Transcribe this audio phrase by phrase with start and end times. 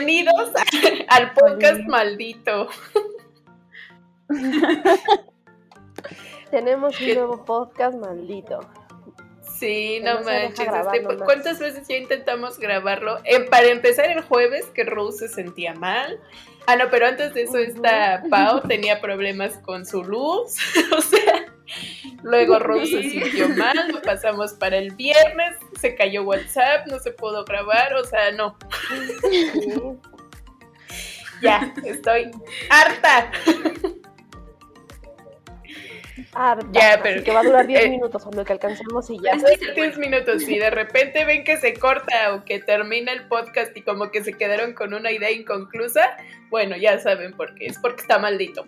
[0.00, 0.50] Bienvenidos
[1.08, 2.68] al podcast maldito.
[6.50, 8.60] Tenemos un nuevo podcast maldito.
[9.58, 10.60] Sí, no, manches.
[10.60, 13.18] Este, ¿Cuántas veces ya intentamos grabarlo?
[13.24, 16.18] Eh, para empezar el jueves, que Rose se sentía mal.
[16.66, 20.56] Ah, no, pero antes de eso, esta Pau tenía problemas con su luz.
[20.96, 21.49] o sea,
[22.22, 23.76] luego Rose se sintió mal.
[23.92, 25.56] Lo pasamos para el viernes.
[25.80, 27.94] Se cayó WhatsApp, no se pudo grabar.
[27.94, 28.56] O sea, no.
[31.42, 32.30] ya, estoy
[32.70, 33.30] harta.
[36.72, 39.36] ya, pero que va a durar 10 eh, minutos, lo que alcanzamos y ya.
[39.74, 43.82] 10 minutos, si de repente ven que se corta o que termina el podcast y
[43.82, 46.16] como que se quedaron con una idea inconclusa,
[46.48, 48.66] bueno, ya saben por qué, es porque está maldito.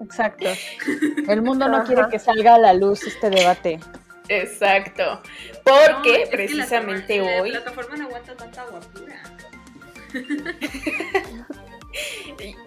[0.00, 0.46] Exacto.
[1.28, 3.80] El mundo no quiere que salga a la luz este debate.
[4.28, 5.22] Exacto.
[5.64, 7.50] Porque precisamente hoy.
[7.50, 9.22] La plataforma no aguanta tanta guapura.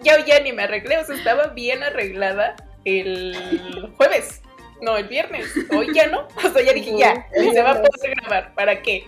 [0.04, 4.42] yo ya ni me arreglé, o sea, estaba bien arreglada el jueves.
[4.82, 5.46] No, el viernes.
[5.70, 6.26] Hoy ya no.
[6.36, 8.54] O sea, ya dije, ya, se va a poder grabar.
[8.54, 9.04] ¿Para qué?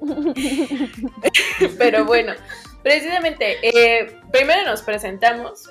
[1.78, 2.34] Pero bueno,
[2.82, 5.70] precisamente, eh, primero nos presentamos.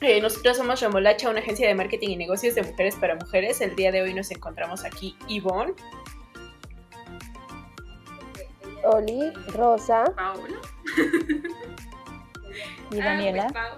[0.00, 3.60] Eh, nosotros somos Remolacha, una agencia de marketing y negocios de mujeres para mujeres.
[3.60, 5.74] El día de hoy nos encontramos aquí Ivonne.
[8.84, 10.04] Oli, Rosa.
[10.14, 10.56] Paola.
[12.90, 13.48] Y Daniela.
[13.54, 13.74] Ah,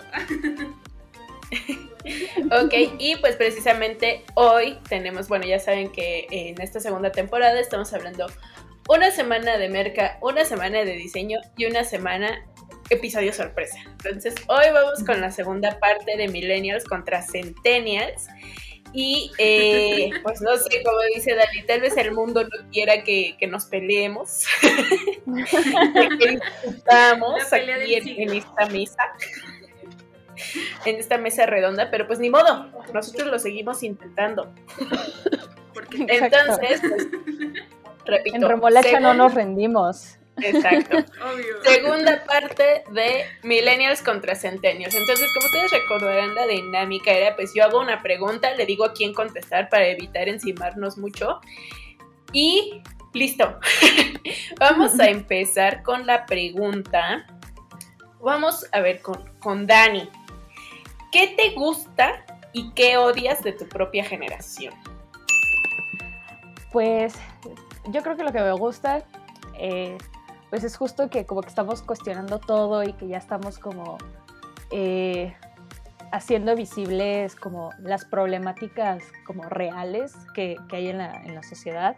[2.62, 7.92] ok, y pues precisamente hoy tenemos, bueno, ya saben que en esta segunda temporada estamos
[7.92, 8.26] hablando
[8.88, 12.46] una semana de merca, una semana de diseño y una semana
[12.90, 13.78] episodio sorpresa.
[13.86, 18.28] Entonces, hoy vamos con la segunda parte de Millennials contra Centennials.
[18.92, 23.36] Y eh, pues no sé, como dice Dani, tal vez el mundo no quiera que,
[23.48, 24.44] nos peleemos,
[26.18, 29.12] que discutamos aquí en, esta mesa
[30.86, 34.52] en esta mesa redonda, pero pues ni modo, nosotros lo seguimos intentando.
[35.92, 37.08] Entonces, pues,
[38.06, 38.36] repito.
[38.36, 40.19] En Remolacha no nos rendimos.
[40.42, 40.98] Exacto.
[41.64, 44.94] Segunda parte de Millennials contra Centennials.
[44.94, 48.92] Entonces, como ustedes recordarán, la dinámica era, pues yo hago una pregunta, le digo a
[48.92, 51.40] quién contestar para evitar encimarnos mucho.
[52.32, 53.58] Y listo.
[54.60, 57.26] Vamos a empezar con la pregunta.
[58.20, 60.08] Vamos a ver con, con Dani.
[61.12, 64.74] ¿Qué te gusta y qué odias de tu propia generación?
[66.72, 67.14] Pues
[67.88, 69.04] yo creo que lo que me gusta,
[69.54, 69.96] eh,
[70.50, 73.98] pues es justo que como que estamos cuestionando todo y que ya estamos como
[74.70, 75.34] eh,
[76.12, 81.96] haciendo visibles como las problemáticas como reales que, hay en la, sociedad.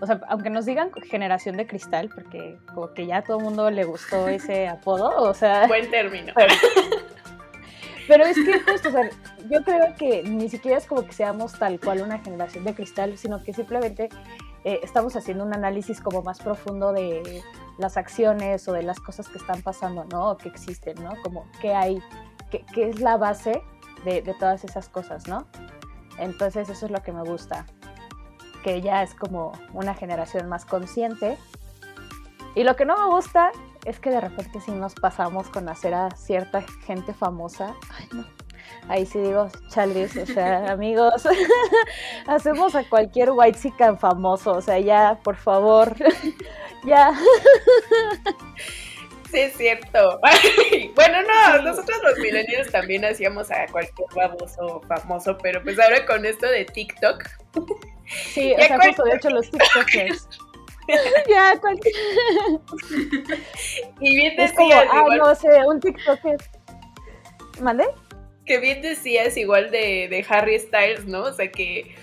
[0.00, 3.44] O sea, aunque nos digan generación de cristal, porque como que ya a todo el
[3.44, 5.66] mundo le gustó ese apodo, o sea...
[5.66, 6.34] Buen término.
[8.06, 9.08] Pero es que justo, o sea,
[9.48, 13.16] yo creo que ni siquiera es como que seamos tal cual una generación de cristal,
[13.16, 14.10] sino que simplemente
[14.64, 17.42] eh, estamos haciendo un análisis como más profundo de
[17.78, 20.30] las acciones o de las cosas que están pasando, ¿no?
[20.30, 21.12] O que existen, ¿no?
[21.22, 22.02] Como qué hay,
[22.50, 23.62] qué, qué es la base
[24.04, 25.46] de, de, todas esas cosas, ¿no?
[26.18, 27.66] Entonces eso es lo que me gusta,
[28.62, 31.36] que ya es como una generación más consciente.
[32.54, 33.50] Y lo que no me gusta
[33.84, 37.74] es que de repente sí nos pasamos con hacer a cierta gente famosa.
[37.98, 38.44] Ay, no.
[38.88, 41.26] Ahí sí digo, chales, o sea, amigos,
[42.26, 45.94] hacemos a cualquier white chican famoso, o sea, ya, por favor,
[46.84, 47.12] ya.
[49.34, 50.20] Sí, es cierto.
[50.94, 56.24] bueno, no, nosotros los millennials también hacíamos a cualquier famoso famoso, pero pues ahora con
[56.24, 57.24] esto de TikTok.
[58.06, 60.28] Sí, o sea, justo, de hecho, los TikTokers.
[61.28, 61.94] ya, cualquier.
[63.98, 64.86] y bien decías.
[64.86, 66.36] Como, ah, no sé, un TikToker.
[67.60, 67.86] ¿Mande?
[68.46, 71.22] Que bien decías igual de, de, Harry Styles, ¿no?
[71.22, 71.94] O sea, que,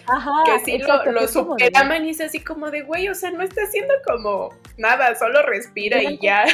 [0.45, 3.61] que así lo, lo superaman y es así como de, güey, o sea, no está
[3.61, 6.45] haciendo como nada, solo respira y ya.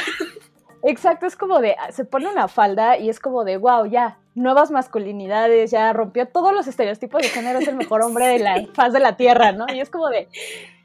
[0.84, 4.70] Exacto, es como de, se pone una falda y es como de, wow, ya, nuevas
[4.70, 8.92] masculinidades, ya rompió todos los estereotipos de género, es el mejor hombre de la faz
[8.92, 9.66] de la tierra, ¿no?
[9.72, 10.28] Y es como de,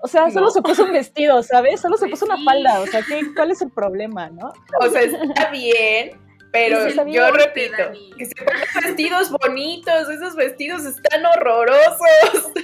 [0.01, 1.79] o sea, solo se puso un vestido, ¿sabes?
[1.79, 4.51] Solo se puso una falda, o sea, ¿qué, ¿cuál es el problema, no?
[4.79, 6.19] O sea, está bien,
[6.53, 7.83] pero yo repito,
[8.15, 12.53] que se pongan vestidos bonitos, esos vestidos están horrorosos.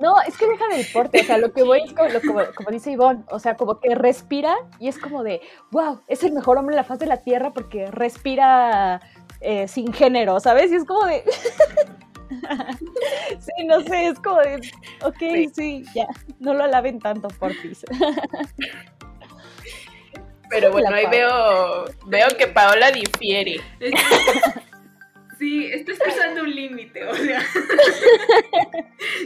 [0.00, 2.08] No, es que deja de importe, o sea, lo que voy es como,
[2.56, 5.40] como, dice Ivonne, o sea, como que respira y es como de,
[5.70, 9.00] wow, es el mejor hombre en la faz de la tierra porque respira
[9.40, 10.72] eh, sin género, ¿sabes?
[10.72, 11.22] Y es como de...
[13.38, 14.56] sí, no sé, es como de,
[15.02, 15.84] ok, sí.
[15.94, 16.06] ya,
[16.40, 17.84] no lo alaben tanto, porfis.
[20.54, 23.60] Pero bueno, ahí veo, veo que Paola difiere.
[25.36, 27.44] Sí, estás cruzando un límite, o sea.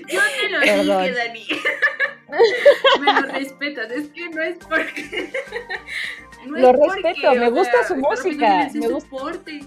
[0.09, 1.47] Yo te lo dije, Dani.
[3.01, 5.31] Me lo respetas, es que no es porque.
[6.47, 8.71] lo respeto, me gusta su música.
[8.73, 9.11] Me gusta.
[9.11, 9.61] Porte.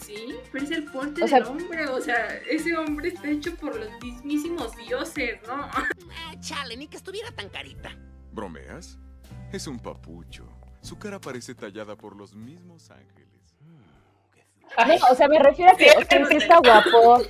[0.00, 3.90] Sí, pero es el porte del hombre, o sea, ese hombre está hecho por los
[4.02, 5.66] mismísimos dioses, ¿no?
[5.66, 7.94] Eh, chale, ni que estuviera tan carita.
[8.32, 8.98] ¿Bromeas?
[9.52, 10.44] Es un papucho.
[10.80, 13.30] Su cara parece tallada por los mismos ángeles.
[14.86, 15.88] No, o sea, me refiero a que,
[16.28, 17.22] sí está guapo.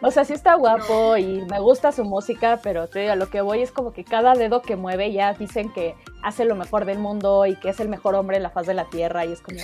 [0.00, 3.30] O sea, sí está guapo y me gusta su música, pero te digo, a lo
[3.30, 6.84] que voy es como que cada dedo que mueve ya dicen que hace lo mejor
[6.84, 9.32] del mundo y que es el mejor hombre en la faz de la tierra y
[9.32, 9.58] es como,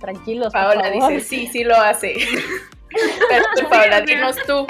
[0.00, 0.52] tranquilos.
[0.52, 2.14] Paola dice, sí, sí lo hace.
[3.28, 4.66] pero Paola, dinos tú,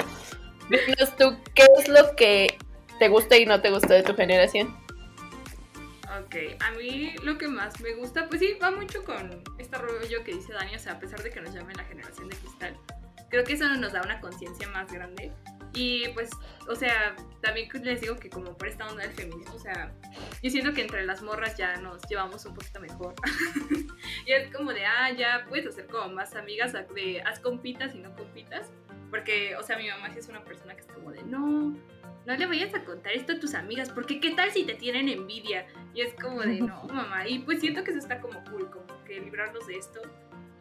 [0.69, 2.57] dinos tú, ¿qué es lo que
[2.97, 4.78] te gusta y no te gusta de tu generación?
[6.25, 10.23] Ok, a mí lo que más me gusta, pues sí, va mucho con este rollo
[10.23, 12.77] que dice Dani, o sea, a pesar de que nos llamen la generación de cristal,
[13.29, 15.31] creo que eso nos da una conciencia más grande.
[15.73, 16.31] Y pues,
[16.67, 19.93] o sea, también les digo que como por esta onda del feminismo, o sea,
[20.41, 23.13] yo siento que entre las morras ya nos llevamos un poquito mejor.
[24.25, 27.99] y es como de, ah, ya puedes hacer como más amigas, de haz compitas y
[27.99, 28.71] no compitas.
[29.11, 31.75] Porque, o sea, mi mamá sí es una persona que es como de, no,
[32.25, 35.09] no le vayas a contar esto a tus amigas, porque qué tal si te tienen
[35.09, 35.67] envidia.
[35.93, 37.27] Y es como de, no, mamá.
[37.27, 40.01] Y pues siento que eso está como cool, como que librarnos de esto.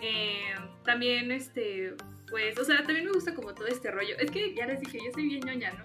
[0.00, 1.94] Eh, también, este,
[2.30, 4.16] pues, o sea, también me gusta como todo este rollo.
[4.18, 5.84] Es que ya les dije, yo soy bien ñoña, ¿no?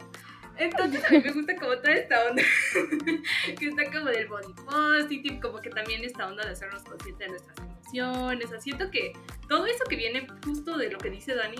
[0.57, 2.43] Entonces a mí me gusta como toda esta onda
[3.59, 7.29] que está como del body positive, como que también esta onda de hacernos conscientes de
[7.29, 8.45] nuestras emociones.
[8.45, 9.13] O sea, siento que
[9.49, 11.57] todo eso que viene justo de lo que dice Dani,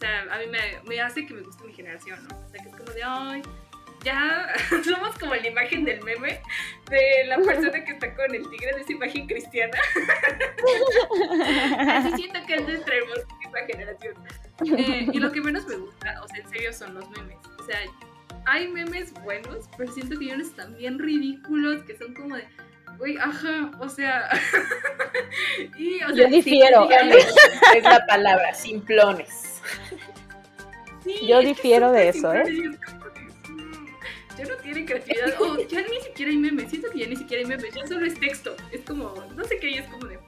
[0.00, 2.36] sea, a mí me, me hace que me guste mi generación, ¿no?
[2.36, 3.42] O sea, que es como de, ay,
[4.04, 4.48] ya
[4.84, 6.40] somos como la imagen del meme
[6.90, 9.78] de la persona que está con el tigre de esa imagen cristiana.
[11.78, 14.14] Así siento que es nuestra hermosísima generación.
[14.64, 17.36] Eh, y lo que menos me gusta, o sea, en serio, son los memes.
[17.58, 17.78] O sea,
[18.46, 22.44] hay memes buenos, pero siento que hay unos también ridículos que son como de.
[22.98, 24.28] Uy, ajá, o sea.
[25.78, 26.88] y, o sea Yo difiero.
[26.90, 29.49] es la palabra, simplones.
[31.26, 32.44] Yo difiero de eso, ¿eh?
[34.40, 35.40] ya no tiene creatividad.
[35.40, 36.70] O ya ni siquiera hay memes.
[36.70, 37.74] Siento que ya ni siquiera hay memes.
[37.74, 38.56] Ya solo es texto.
[38.72, 40.18] Es como, no sé qué, es como de.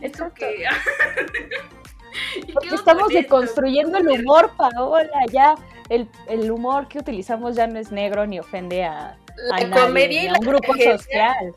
[0.00, 0.46] Exacto.
[0.46, 0.64] Que...
[2.52, 5.26] Porque estamos deconstruyendo el humor, Paola.
[5.30, 5.54] Ya
[5.88, 10.28] el, el, humor que utilizamos ya no es negro ni ofende a, la comedia y
[10.28, 11.54] la un grupo social.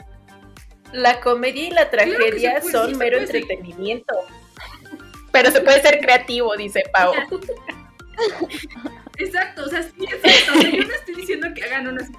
[0.91, 4.13] La comedia y la tragedia son mero entretenimiento.
[5.31, 7.13] Pero se puede ser creativo, dice Pau.
[9.17, 10.57] Exacto, o sea, sí, exacto.
[10.57, 12.11] O sea, yo no estoy diciendo que hagan un así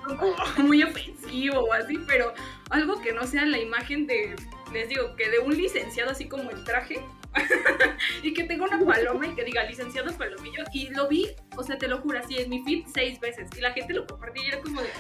[0.59, 2.33] muy ofensivo o así, pero
[2.71, 4.37] algo que no sea la imagen de,
[4.73, 7.01] les digo, que de un licenciado así como el traje
[8.23, 10.65] y que tenga una paloma y que diga licenciado Palomillo.
[10.73, 13.49] Y lo vi, o sea, te lo juro, así en mi feed seis veces.
[13.57, 14.91] Y la gente lo compartía y era como de,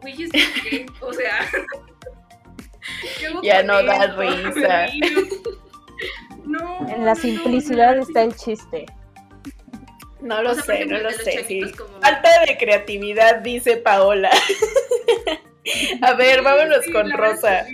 [0.00, 0.30] güey, ¿es?
[1.00, 1.50] O sea,
[3.42, 4.86] ya no da risa.
[6.44, 8.86] No, en la simplicidad está el chiste.
[10.20, 11.44] No lo sé, no lo sé.
[12.00, 14.30] Falta de creatividad, dice Paola.
[16.02, 17.64] A ver, vámonos con Rosa.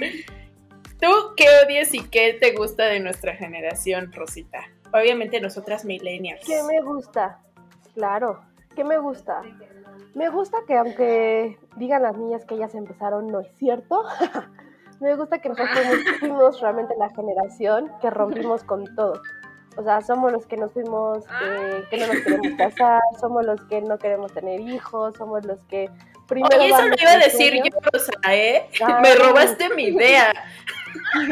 [1.00, 4.60] ¿Tú qué odias y qué te gusta de nuestra generación, Rosita?
[4.92, 6.44] Obviamente nosotras millennials.
[6.44, 7.40] ¿Qué me gusta?
[7.94, 8.40] Claro,
[8.74, 9.42] ¿qué me gusta?
[10.14, 14.04] Me gusta que aunque digan las niñas que ellas empezaron, no es cierto.
[15.00, 15.86] me gusta que nosotros
[16.20, 19.20] fuimos realmente la generación que rompimos con todo.
[19.76, 23.60] O sea, somos los que nos fuimos, eh, que no nos queremos casar, somos los
[23.66, 25.88] que no queremos tener hijos, somos los que
[26.26, 26.56] primero.
[26.56, 28.68] Oye, eso lo iba a decir yo, o sea, ¿eh?
[29.00, 30.32] Me robaste mi idea.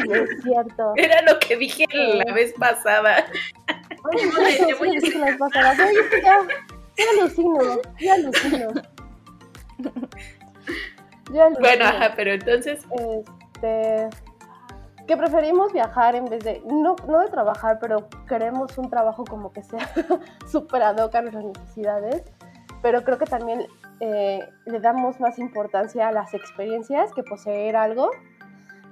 [0.09, 0.93] es cierto.
[0.95, 3.25] Era lo que dije la vez pasada.
[4.13, 5.79] Oye, no, yo voy a decir las pasadas.
[5.79, 6.39] Oye, ya,
[6.95, 8.69] ya alucino, ya alucino.
[11.33, 12.85] Ya bueno, ajá, pero entonces.
[12.89, 19.23] Este que preferimos viajar en vez de, no, no de trabajar, pero queremos un trabajo
[19.23, 19.89] como que sea
[20.47, 22.23] superado a nuestras necesidades,
[22.81, 23.65] pero creo que también
[24.01, 28.11] eh, le damos más importancia a las experiencias que poseer algo.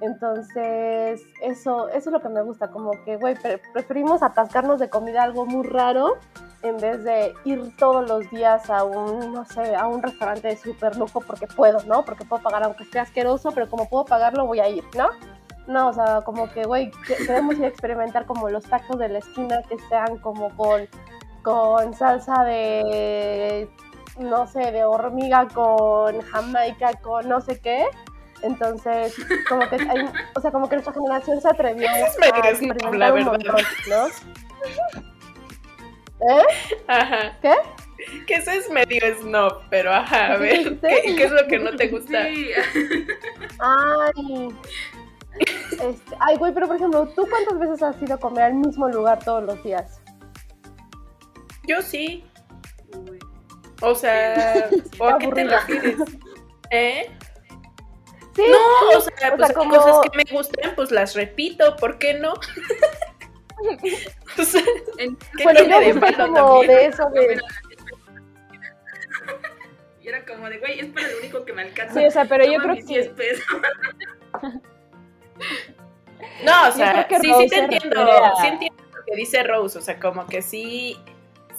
[0.00, 3.34] Entonces, eso, eso es lo que me gusta, como que, güey,
[3.72, 6.18] preferimos atascarnos de comida algo muy raro
[6.62, 10.56] en vez de ir todos los días a un, no sé, a un restaurante de
[10.56, 12.04] súper lujo porque puedo, ¿no?
[12.04, 15.08] Porque puedo pagar aunque esté asqueroso, pero como puedo pagarlo voy a ir, ¿no?
[15.66, 19.18] No, o sea, como que, güey, queremos ir a experimentar como los tacos de la
[19.18, 20.88] esquina que sean como con,
[21.42, 23.68] con salsa de,
[24.18, 27.86] no sé, de hormiga, con jamaica, con no sé qué.
[28.42, 29.14] Entonces,
[29.48, 33.56] como que hay, o sea, como que nuestra generación se atrevió a experimentar un montón,
[33.88, 35.06] ¿no?
[36.20, 36.74] ¿Eh?
[36.88, 37.38] Ajá.
[37.42, 37.52] ¿Qué?
[38.26, 40.78] Que eso es medio snob, pero ajá, a ¿Qué ver?
[40.80, 42.24] ¿qué, qué es lo que no te gusta?
[42.26, 42.50] Sí,
[43.58, 44.48] Ay.
[45.72, 48.88] Este, ay, güey, pero por ejemplo, ¿tú cuántas veces has ido a comer al mismo
[48.88, 50.00] lugar todos los días?
[51.66, 52.24] Yo sí.
[53.82, 55.96] O sea, ¿o a qué te refieres?
[56.70, 57.10] ¿Eh?
[58.34, 61.76] Sí, No, o sea, o pues sea, como- cosas que me gustan, pues las repito,
[61.76, 62.34] ¿por qué no?
[64.38, 64.62] O sea,
[64.98, 66.78] En- ¿qué bueno, tiene yo de busqué malo como también?
[66.78, 67.40] de eso de...
[70.02, 71.98] Y era como de, güey, es para lo único que me alcanza.
[71.98, 73.44] Sí, o sea, pero yo creo mis 10 que pesos.
[76.44, 79.78] No, o sea, sí, sí te se entiendo, a- sí entiendo lo que dice Rose,
[79.78, 80.96] o sea, como que sí,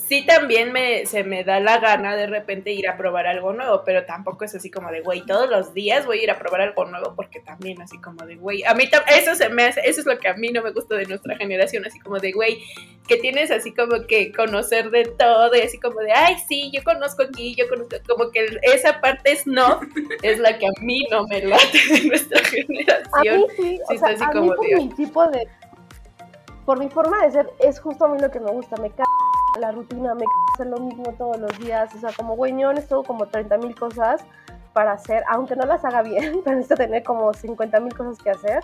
[0.08, 3.84] sí también me, se me da la gana de repente ir a probar algo nuevo,
[3.86, 6.62] pero tampoco es así como de, güey, todos los días voy a ir a probar
[6.62, 10.00] algo nuevo, porque también así como de, güey, a mí eso se me hace, eso
[10.02, 12.60] es lo que a mí no me gusta de nuestra generación, así como de, güey,
[13.08, 16.84] que tienes así como que conocer de todo y así como de, ay, sí, yo
[16.84, 19.80] conozco aquí, yo conozco, como que esa parte es no,
[20.24, 23.42] es la que a mí no me late de nuestra A generación.
[23.42, 25.48] mí sí, o Sí, sea, está así a mí como por de- mi tipo de...
[26.66, 29.04] Por mi forma de ser, es justo a mí lo que me gusta, me caga
[29.58, 30.24] la rutina, me
[30.54, 34.24] hacer lo mismo todos los días, o sea, como güeyñones, tengo como 30 mil cosas
[34.74, 38.30] para hacer, aunque no las haga bien, pero necesito tener como 50 mil cosas que
[38.30, 38.64] hacer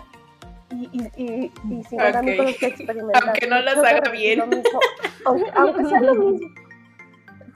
[0.70, 2.46] y, y, y, y 50 mil Ok.
[2.46, 3.22] cosas que experimentar.
[3.24, 4.48] Aunque no las haga bien.
[4.48, 4.80] mismo,
[5.26, 6.48] aunque, aunque sea lo mismo.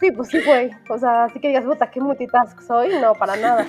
[0.00, 0.71] Sí, pues sí, güey.
[0.90, 3.66] O sea, así que digas, puta, qué multitask soy, no, para nada.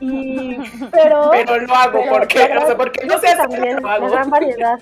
[0.00, 0.56] Y,
[0.90, 1.28] pero...
[1.30, 3.82] Pero lo hago, pero porque, la o sea, porque no que se hace, también lo
[3.82, 4.08] la hago.
[4.08, 4.80] gran variedad.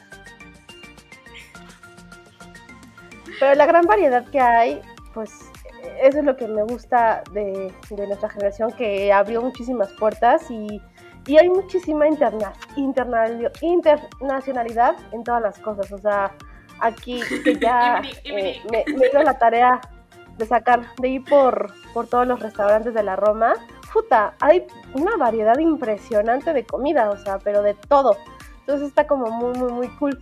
[3.38, 4.80] Pero la gran variedad que hay,
[5.14, 5.30] pues
[6.02, 10.82] eso es lo que me gusta de, de nuestra generación, que abrió muchísimas puertas y,
[11.26, 15.90] y hay muchísima interna, internal- internacionalidad en todas las cosas.
[15.92, 16.32] O sea,
[16.80, 19.80] aquí que ya eh, me, me dio la tarea
[20.36, 23.54] de sacar, de ir por, por todos los restaurantes de la Roma.
[23.92, 28.16] Puta, hay una variedad impresionante de comida, o sea, pero de todo.
[28.60, 30.18] Entonces está como muy, muy, muy cool.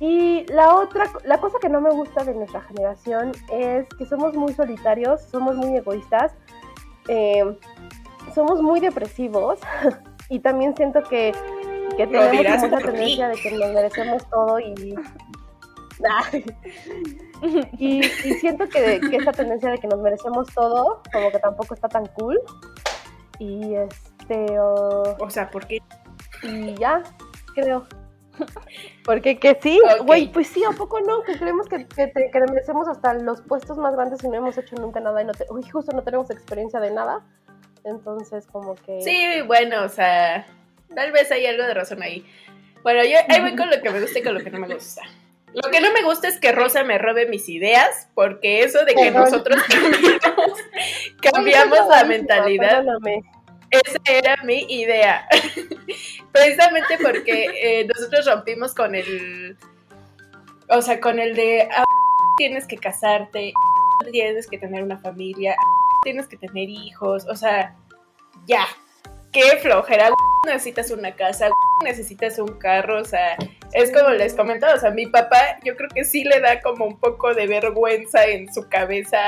[0.00, 4.34] Y la otra, la cosa que no me gusta de nuestra generación es que somos
[4.34, 6.32] muy solitarios, somos muy egoístas,
[7.08, 7.58] eh,
[8.34, 9.60] somos muy depresivos
[10.30, 11.32] y también siento que,
[11.98, 14.94] que tenemos esa por tendencia de que nos merecemos todo y...
[17.78, 21.72] Y, y siento que, que esa tendencia de que nos merecemos todo, como que tampoco
[21.72, 22.38] está tan cool.
[23.38, 25.80] Y este, oh, O sea, porque
[26.42, 27.02] y ya,
[27.54, 27.86] creo.
[29.04, 31.22] Porque que sí, güey, pues sí, ¿a poco no?
[31.22, 34.56] Que creemos que, que, te- que merecemos hasta los puestos más grandes y no hemos
[34.58, 37.20] hecho nunca nada y no te, uy, justo no tenemos experiencia de nada.
[37.84, 39.00] Entonces, como que...
[39.02, 40.46] sí, bueno, o sea,
[40.94, 42.26] tal vez hay algo de razón ahí.
[42.82, 44.72] Bueno, yo ahí voy con lo que me gusta y con lo que no me
[44.74, 45.02] gusta.
[45.52, 48.94] Lo que no me gusta es que Rosa me robe mis ideas, porque eso de
[48.94, 49.22] que Perdón.
[49.24, 50.58] nosotros cambiamos,
[51.20, 53.22] cambiamos la mentalidad, perdóname.
[53.70, 55.26] Esa era mi idea.
[56.32, 59.56] Precisamente porque eh, nosotros rompimos con el.
[60.68, 61.68] O sea, con el de.
[61.70, 61.84] "Ah,
[62.36, 63.52] tienes que casarte,
[64.12, 65.54] tienes que tener una familia,
[66.04, 67.26] tienes que tener hijos.
[67.28, 67.74] O sea,
[68.46, 68.66] ya.
[69.32, 70.10] Qué flojera.
[70.46, 71.50] Necesitas una casa,
[71.84, 73.00] necesitas un carro.
[73.00, 73.36] O sea,
[73.72, 74.74] es como les comentaba.
[74.74, 78.24] O sea, mi papá, yo creo que sí le da como un poco de vergüenza
[78.24, 79.18] en su cabeza.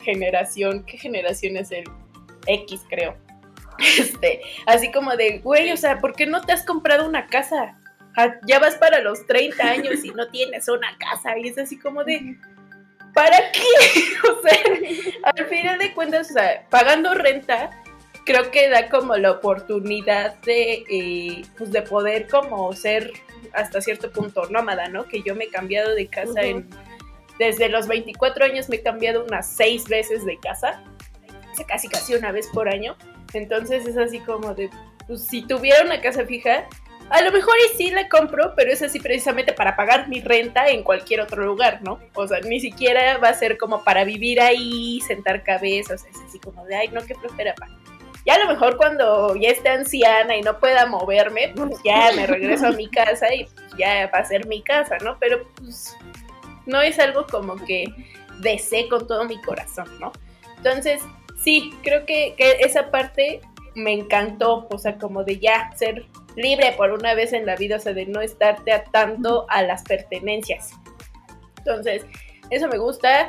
[0.00, 0.84] Generación.
[0.84, 1.84] ¿Qué generación es el
[2.46, 3.14] X, creo?
[3.98, 7.76] Este, así como de, güey, o sea, ¿por qué no te has comprado una casa?
[8.16, 11.36] Ah, Ya vas para los 30 años y no tienes una casa.
[11.38, 12.36] Y es así como de,
[13.14, 13.60] ¿para qué?
[14.30, 14.58] O sea,
[15.36, 17.70] al final de cuentas, o sea, pagando renta,
[18.24, 23.12] creo que da como la oportunidad de, eh, pues de poder como ser
[23.52, 25.04] hasta cierto punto nómada, ¿no?
[25.04, 26.68] Que yo me he cambiado de casa en...
[27.38, 30.84] Desde los 24 años me he cambiado unas seis veces de casa,
[31.62, 32.96] casi casi una vez por año.
[33.32, 34.70] Entonces es así como de,
[35.06, 36.66] pues si tuviera una casa fija,
[37.10, 40.68] a lo mejor y sí la compro, pero es así precisamente para pagar mi renta
[40.68, 42.00] en cualquier otro lugar, ¿no?
[42.14, 46.38] O sea, ni siquiera va a ser como para vivir ahí, sentar cabezas, es así
[46.38, 47.68] como de, ay, no, qué flojera, pa.
[48.26, 52.26] Ya a lo mejor cuando ya esté anciana y no pueda moverme, pues ya me
[52.26, 55.18] regreso a mi casa y pues, ya va a ser mi casa, ¿no?
[55.20, 55.94] Pero pues
[56.64, 57.84] no es algo como que
[58.40, 60.10] desee con todo mi corazón, ¿no?
[60.56, 61.02] Entonces,
[61.44, 63.40] sí, creo que, que esa parte
[63.74, 67.76] me encantó, o sea, como de ya ser libre por una vez en la vida,
[67.76, 70.72] o sea, de no estarte atando a las pertenencias.
[71.58, 72.04] Entonces,
[72.50, 73.26] eso me gusta.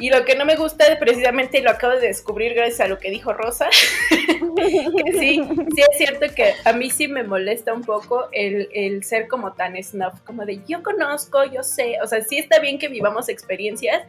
[0.00, 3.10] Y lo que no me gusta precisamente, lo acabo de descubrir gracias a lo que
[3.10, 3.68] dijo Rosa,
[4.10, 5.42] que sí,
[5.74, 9.54] sí es cierto que a mí sí me molesta un poco el, el ser como
[9.54, 13.28] tan snuff, como de yo conozco, yo sé, o sea, sí está bien que vivamos
[13.28, 14.04] experiencias,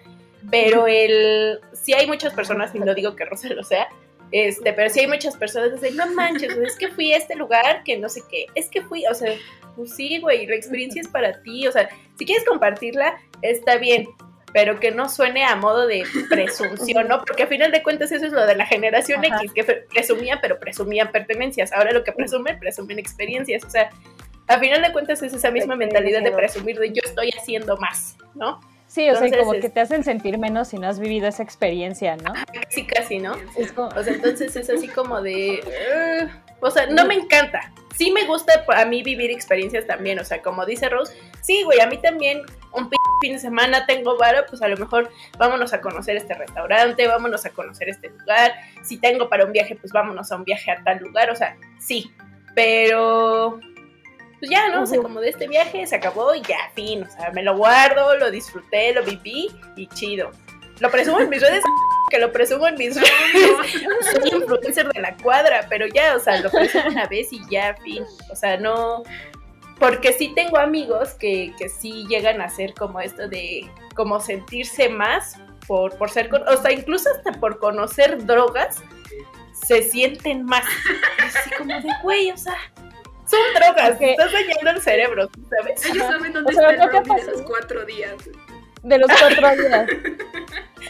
[0.50, 3.88] pero el, sí hay muchas personas, y no digo que Rosa lo sea,
[4.31, 7.36] este, pero sí hay muchas personas que dicen, no manches, es que fui a este
[7.36, 9.34] lugar que no sé qué, es que fui, o sea,
[9.75, 14.08] pues sí, güey, la experiencia es para ti, o sea, si quieres compartirla, está bien,
[14.53, 17.24] pero que no suene a modo de presunción, ¿no?
[17.24, 19.41] Porque a final de cuentas eso es lo de la generación Ajá.
[19.43, 21.72] X, que presumía, pero presumían pertenencias.
[21.72, 23.63] Ahora lo que presumen, presumen experiencias.
[23.63, 23.89] O sea,
[24.48, 28.17] a final de cuentas es esa misma mentalidad de presumir de yo estoy haciendo más,
[28.34, 28.60] ¿no?
[29.00, 31.41] Sí, o sea, como es- que te hacen sentir menos si no has vivido esa
[31.44, 32.34] experiencia, ¿no?
[32.53, 33.34] Casi, casi, ¿no?
[33.58, 35.62] Es como- O sea, entonces es así como de...
[36.24, 36.29] "Ugh".
[36.60, 37.72] o sea, no me encanta.
[37.96, 40.20] Sí me gusta a mí vivir experiencias también.
[40.20, 42.41] O sea, como dice Rose, sí, güey, a mí también
[42.74, 46.34] un p- fin de semana tengo varo, pues a lo mejor vámonos a conocer este
[46.34, 48.53] restaurante, vámonos a conocer este lugar.
[48.84, 51.29] Si tengo para un viaje, pues vámonos a un viaje a tal lugar.
[51.29, 52.12] O sea, sí.
[52.56, 53.60] Pero...
[54.39, 54.84] Pues ya, ¿no?
[54.84, 57.03] O sea, como de este viaje se acabó y ya, fin.
[57.03, 60.31] O sea, me lo guardo, lo disfruté, lo viví y chido.
[60.79, 61.62] Lo presumo en mis redes,
[62.10, 63.10] que lo presumo en mis redes
[64.22, 67.75] soy influencer de la cuadra, pero ya, o sea, lo presumo una vez y ya,
[67.84, 68.03] fin.
[68.31, 69.03] O sea, no.
[69.77, 74.89] Porque sí tengo amigos que, que sí llegan a hacer como esto de como sentirse
[74.89, 75.36] más
[75.67, 78.81] por, por ser, con- o sea, incluso hasta por conocer drogas,
[79.65, 80.65] se sienten más.
[81.24, 82.55] Así como de, güey, o sea,
[83.29, 84.01] son drogas, Ok.
[84.01, 85.86] estás dañando el cerebro, ¿sabes?
[85.86, 86.71] Ellos saben dónde O sea,
[87.31, 88.15] los cuatro días.
[88.83, 89.89] De los cuatro días.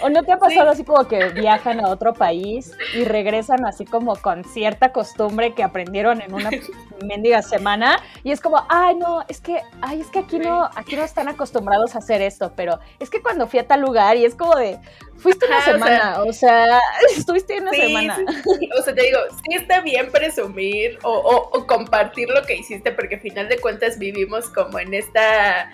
[0.02, 3.84] ¿O no te ha pasado así como que viajan a otro país y regresan así
[3.86, 6.52] como con cierta costumbre que aprendieron en una
[7.06, 7.98] mendiga semana?
[8.24, 11.28] Y es como, ay, no, es que, ay, es que aquí no, aquí no están
[11.28, 14.56] acostumbrados a hacer esto, pero es que cuando fui a tal lugar y es como
[14.56, 14.80] de,
[15.18, 16.80] fuiste una Ajá, o sea, semana, o sea,
[17.18, 18.16] estuviste una Sí, semana.
[18.16, 18.70] sí.
[18.80, 22.92] O sea, te digo, sí está bien presumir o, o- o compartir lo que hiciste,
[22.94, 25.72] porque al final de cuentas vivimos como en esta,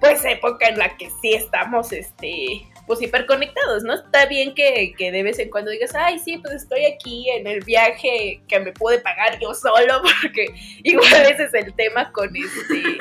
[0.00, 3.94] pues, época en la que sí estamos, este, pues, hiperconectados, ¿no?
[3.94, 7.46] Está bien que, que de vez en cuando digas, ay, sí, pues estoy aquí en
[7.46, 10.46] el viaje que me pude pagar yo solo, porque
[10.82, 12.98] igual ese es el tema con, este,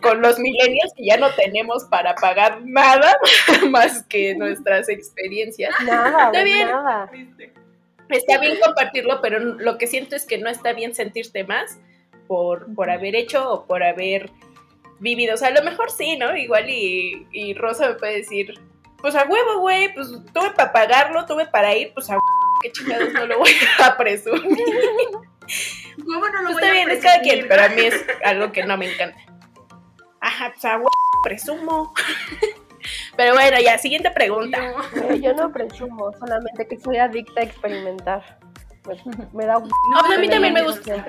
[0.00, 3.16] con los millennials, que ya no tenemos para pagar nada
[3.70, 5.74] más que nuestras experiencias.
[5.84, 6.68] Nada, Está bien.
[6.68, 7.10] nada.
[8.08, 11.78] Está bien compartirlo, pero lo que siento es que no está bien sentirte más
[12.26, 14.30] por, por haber hecho o por haber
[14.98, 15.34] vivido.
[15.34, 16.36] O sea, a lo mejor sí, ¿no?
[16.36, 18.54] Igual y, y Rosa me puede decir,
[19.00, 22.72] pues a huevo, güey, pues tuve para pagarlo, tuve para ir, pues a huevo, qué
[22.72, 24.58] chingados no lo voy a presumir.
[26.04, 28.04] ¿Cómo no lo Pues voy está a bien, es cada quien, pero a mí es
[28.24, 29.18] algo que no me encanta.
[30.20, 30.90] Ajá, pues a huevo,
[31.22, 31.94] presumo.
[33.16, 34.58] Pero bueno, ya, siguiente pregunta.
[34.94, 35.14] No.
[35.16, 38.38] Yo no presumo, solamente que soy adicta a experimentar.
[38.88, 39.00] Pues,
[39.34, 39.68] me da un...
[39.68, 40.94] No, a mí también me gusta.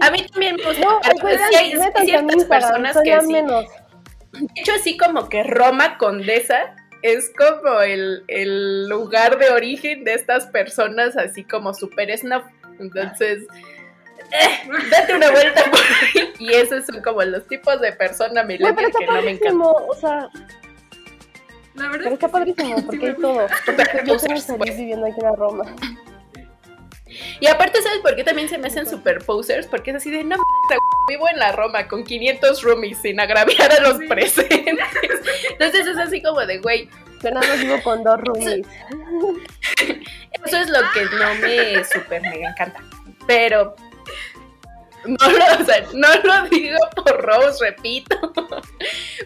[0.00, 3.32] A mí también me gusta, No, pues sí hay, mi ciertas personas que sí.
[3.32, 3.64] menos.
[4.32, 10.12] De hecho, así como que Roma Condesa es como el, el lugar de origen de
[10.12, 12.44] estas personas, así como super snuff.
[12.78, 13.44] Entonces,
[14.30, 16.34] eh, date una vuelta por ahí.
[16.38, 19.06] Y esos son como los tipos de persona está que no me encantan.
[19.06, 20.28] padrísimo, o sea,
[21.74, 22.32] La verdad pero está es que sí.
[22.32, 23.46] padrísimo, porque hay todo.
[23.66, 25.64] Porque yo viviendo aquí en Roma.
[27.40, 29.66] Y aparte, ¿sabes por qué también se me hacen super posers?
[29.66, 30.36] Porque es así de, no,
[31.08, 34.06] vivo en la Roma con 500 roomies sin agraviar a los Sí.
[34.08, 34.88] presentes.
[35.50, 36.88] Entonces es así como de, güey,
[37.22, 38.66] Yo nada más vivo con dos roomies.
[40.44, 42.80] Eso es lo que no me super mega encanta.
[43.26, 43.74] Pero
[45.06, 48.32] no lo, o sea, no lo digo por Rose, repito.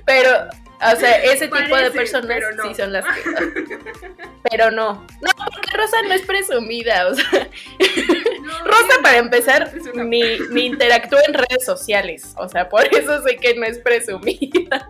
[0.05, 0.49] Pero,
[0.81, 2.63] o sea, ese tipo de personas no.
[2.69, 3.79] sí son las que.
[4.51, 4.95] Pero no.
[4.95, 7.09] No, porque Rosa no es presumida.
[7.09, 7.49] O sea,
[8.43, 12.35] No, Rosa, para empezar, ni, ni interactúa en redes sociales.
[12.37, 14.89] O sea, por eso sé que no es presumida.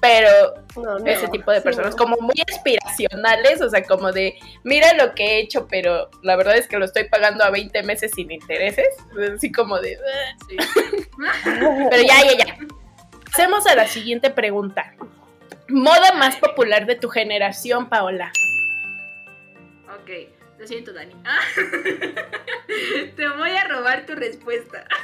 [0.00, 1.96] Pero No, no, ese tipo de sí, personas, no.
[1.96, 6.56] como muy aspiracionales, o sea, como de, mira lo que he hecho, pero la verdad
[6.56, 8.86] es que lo estoy pagando a 20 meses sin intereses,
[9.34, 9.98] así como de.
[10.48, 10.56] Sí.
[11.90, 12.58] pero ya, ya, ya.
[13.36, 14.94] Pasemos a la siguiente pregunta.
[15.68, 18.32] Moda más popular de tu generación, Paola.
[20.00, 21.12] Ok, lo siento, Dani.
[21.22, 21.40] Ah.
[23.14, 24.86] Te voy a robar tu respuesta.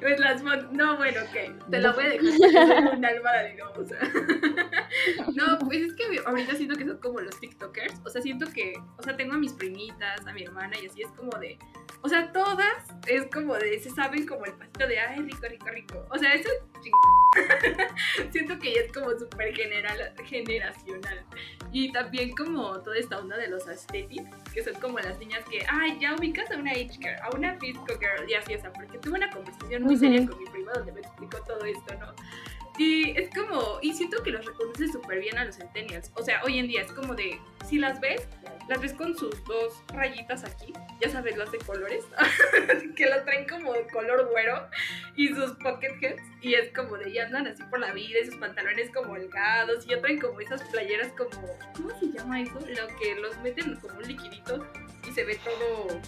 [0.00, 0.20] Pues
[0.72, 1.70] no, bueno, ok.
[1.70, 2.96] Te la voy a dejar.
[2.96, 3.96] Un alma dadivosa.
[5.34, 8.00] No, pues es que ahorita siento que son como los TikTokers.
[8.04, 11.02] O sea, siento que, o sea, tengo a mis primitas, a mi hermana y así
[11.02, 11.58] es como de,
[12.04, 15.66] O sea, todas es como de, se saben como el pasito de, ay, rico, rico,
[15.70, 16.06] rico.
[16.10, 21.24] O sea, eso es ching- Siento que ya es como súper general, generacional.
[21.72, 25.64] Y también como toda esta onda de los aesthetics, que son como las niñas que,
[25.68, 28.98] ay, ya ubicas a una H-girl, a una Fisco girl, y así, o sea, porque
[28.98, 32.14] tuve una conversación muy seria con mi prima donde me explicó todo esto, ¿no?
[32.76, 36.10] Y es como, y siento que los reconoce súper bien a los centennials.
[36.16, 38.28] O sea, hoy en día es como de, si las ves,
[38.68, 42.04] las ves con sus dos rayitas aquí, ya sabes, las de colores,
[42.96, 44.68] que las traen como de color güero,
[45.16, 48.26] y sus pocket heads, y es como de, ya andan así por la vida, y
[48.26, 51.46] sus pantalones como holgados, y ya traen como esas playeras como,
[51.76, 52.54] ¿cómo se llama eso?
[52.60, 54.66] Lo que los meten como un liquidito
[55.06, 56.00] y se ve todo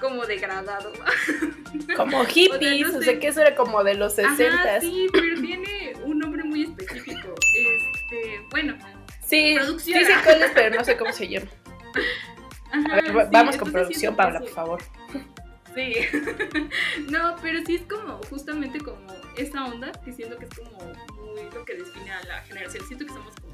[0.00, 0.92] como degradado.
[1.96, 3.04] Como hippies, no o sé.
[3.04, 5.06] sea que eso era como de los 60 Ajá, sí.
[5.12, 7.34] pero tiene un nombre muy específico.
[7.56, 8.76] Este, bueno,
[9.24, 11.46] Sí, sí sé cuál es, pero no sé cómo se llama.
[12.72, 14.82] Ajá, A ver, sí, vamos con producción, que Paula, sí- por favor.
[15.74, 15.94] Sí.
[17.10, 18.98] no, pero sí es como justamente como
[19.36, 20.70] esa onda que siento que es como
[21.24, 22.84] muy lo que define a la generación.
[22.86, 23.52] Siento que estamos como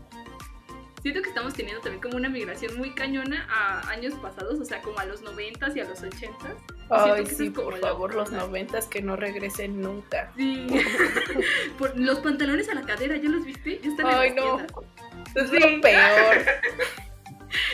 [1.01, 4.81] siento que estamos teniendo también como una migración muy cañona a años pasados, o sea,
[4.83, 6.57] como a los 90s y a los 80s.
[6.91, 10.33] Ay, que sí, por favor, los noventas que no regresen nunca.
[10.37, 10.67] Sí.
[11.79, 13.79] Por los pantalones a la cadera, ¿ya los viste?
[13.81, 14.57] Ya están en Ay, las no.
[14.57, 14.73] tiendas.
[15.37, 15.59] Es Sí.
[15.61, 16.47] lo peor.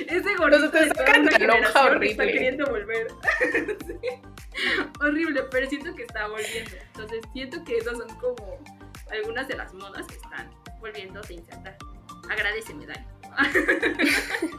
[0.06, 2.32] Ese te de una la generación está horrible.
[2.32, 3.06] queriendo volver.
[3.86, 4.08] Sí.
[5.00, 6.70] Horrible, pero siento que está volviendo.
[6.86, 8.58] Entonces siento que esas son como
[9.10, 11.76] algunas de las modas que están volviendo a insertar.
[12.30, 13.06] Agradeceme, Dani.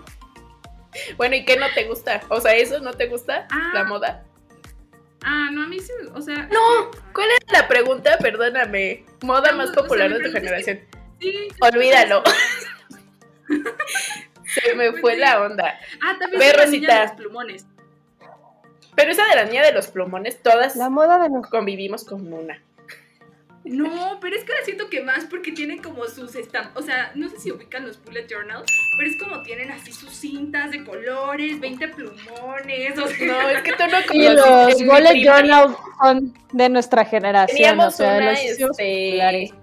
[1.17, 2.21] Bueno, ¿y qué no te gusta?
[2.29, 3.47] O sea, ¿eso no te gusta?
[3.51, 3.71] Ah.
[3.73, 4.23] ¿La moda?
[5.23, 6.47] Ah, no, a mí sí, o sea...
[6.51, 8.17] No, ¿cuál es la pregunta?
[8.17, 9.05] Perdóname.
[9.21, 10.79] Moda No, más o sea, popular de tu es que- generación.
[11.19, 12.23] Sí, Olvídalo.
[14.63, 15.19] Se me Pues fue sí.
[15.19, 15.79] la onda.
[16.03, 17.65] Ah, también Ve, la niña de los plumones.
[18.95, 21.47] Pero esa de la niña de los plumones, todas La moda de los...
[21.47, 22.61] convivimos con una.
[23.65, 27.11] No, pero es que ahora siento que más porque tienen como sus estampas, o sea,
[27.15, 30.83] no sé si ubican los bullet journals, pero es como tienen así sus cintas de
[30.83, 34.33] colores, 20 plumones, o sea, No, es que tú no Y conociste.
[34.35, 37.57] los bullet journals son de nuestra generación.
[37.57, 39.53] Teníamos o sea, una, los este,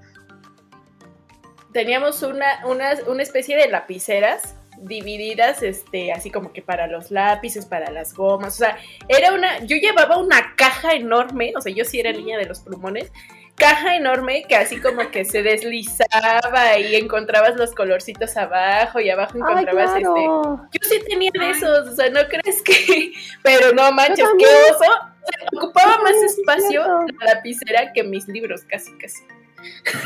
[1.72, 7.66] teníamos una, una, una especie de lapiceras divididas, este, así como que para los lápices,
[7.66, 11.84] para las gomas, o sea, era una, yo llevaba una caja enorme, o sea, yo
[11.84, 13.12] sí era niña de los plumones,
[13.54, 19.34] caja enorme que así como que se deslizaba y encontrabas los colorcitos abajo y abajo
[19.34, 23.92] Ay, encontrabas este, yo sí tenía de esos, o sea, no crees que, pero no
[23.92, 26.82] manches, qué oso, O sea, ocupaba más espacio
[27.20, 29.22] la lapicera que mis libros, casi, casi.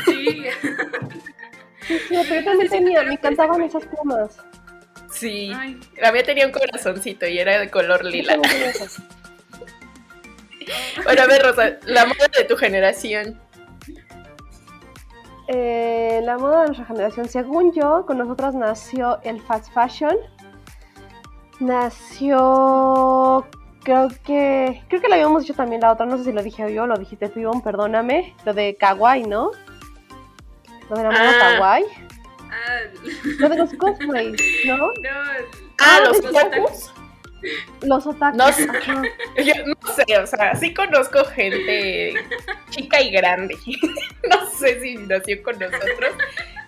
[0.05, 0.43] sí.
[1.87, 4.37] Sí, sí, pero yo también tenía, me encantaban esas plumas.
[5.19, 8.37] Sí, Ay, la mía tenía un corazoncito y era de color lila.
[11.05, 13.39] Bueno, a ver, Rosa, la moda de tu generación.
[15.47, 20.13] Eh, la moda de nuestra generación, según yo, con nosotras nació el fast fashion.
[21.61, 23.47] Nació,
[23.83, 26.73] creo que, creo que lo habíamos dicho también la otra, no sé si lo dije
[26.73, 29.51] yo, lo dijiste tú, perdóname, lo de kawaii, ¿no?
[30.89, 31.53] Lo de la moda Ah.
[31.55, 31.85] kawaii.
[32.57, 32.79] Ah,
[33.39, 34.77] Lo de los cosplays, ¿no?
[34.77, 34.91] no,
[35.79, 36.93] Ah, los ¿es pocos.
[37.81, 38.37] Los otakus.
[38.37, 38.67] No sé.
[39.43, 42.13] Yo no sé, o sea, sí conozco gente
[42.69, 43.55] chica y grande.
[44.29, 46.13] No sé si nació con nosotros.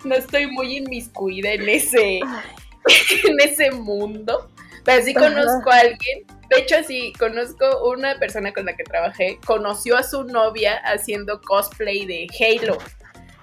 [0.04, 4.48] No estoy muy inmiscuida en ese, en ese mundo.
[4.84, 6.24] Pero sí conozco a alguien.
[6.48, 9.38] De hecho, sí, conozco una persona con la que trabajé.
[9.44, 12.78] Conoció a su novia haciendo cosplay de Halo.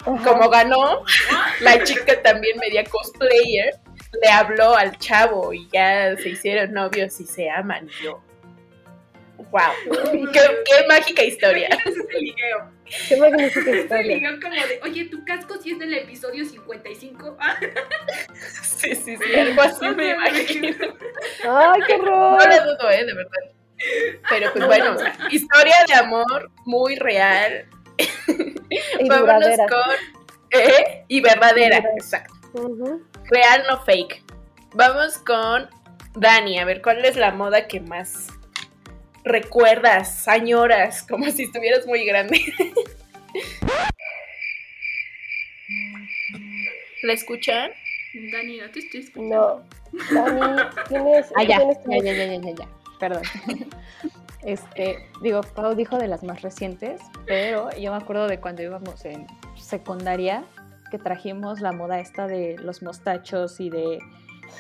[0.04, 1.04] Como ganó,
[1.60, 3.76] la chica también media cosplayer,
[4.22, 7.88] le habló al chavo y ya se hicieron novios y se aman.
[7.90, 8.22] Y yo,
[9.52, 9.74] wow,
[10.34, 11.70] qué, qué mágica historia.
[13.10, 14.40] Qué magnífica Ese historia.
[14.42, 17.36] como de, oye, tu casco sí es del episodio 55.
[17.38, 17.58] Ah,
[18.64, 20.70] Sí, sí, sí, algo así me imagino.
[21.50, 22.38] Ay, qué horror.
[22.40, 23.42] No lo dudo, eh, de verdad.
[24.30, 24.96] Pero pues bueno,
[25.30, 27.68] historia de amor muy real.
[29.00, 29.66] Y Vámonos duradera.
[29.68, 29.80] con.
[30.52, 31.06] ¿eh?
[31.08, 32.34] Y verdadera, exacto.
[33.26, 34.24] Real, no fake.
[34.74, 35.70] Vamos con
[36.16, 38.28] Dani, a ver cuál es la moda que más
[39.24, 42.42] recuerdas, añoras, como si estuvieras muy grande.
[47.04, 47.72] ¿La escuchan?
[48.32, 49.64] Dani, no te estoy escuchando.
[50.12, 50.24] No.
[50.24, 52.68] Dani, tienes, Ah, ya, tienes ya, ya, ya, ya, ya, ya.
[53.00, 53.22] Perdón.
[54.44, 59.04] Este, digo, Pau dijo de las más recientes, pero yo me acuerdo de cuando íbamos
[59.06, 60.44] en secundaria
[60.92, 64.00] que trajimos la moda esta de los mostachos y de,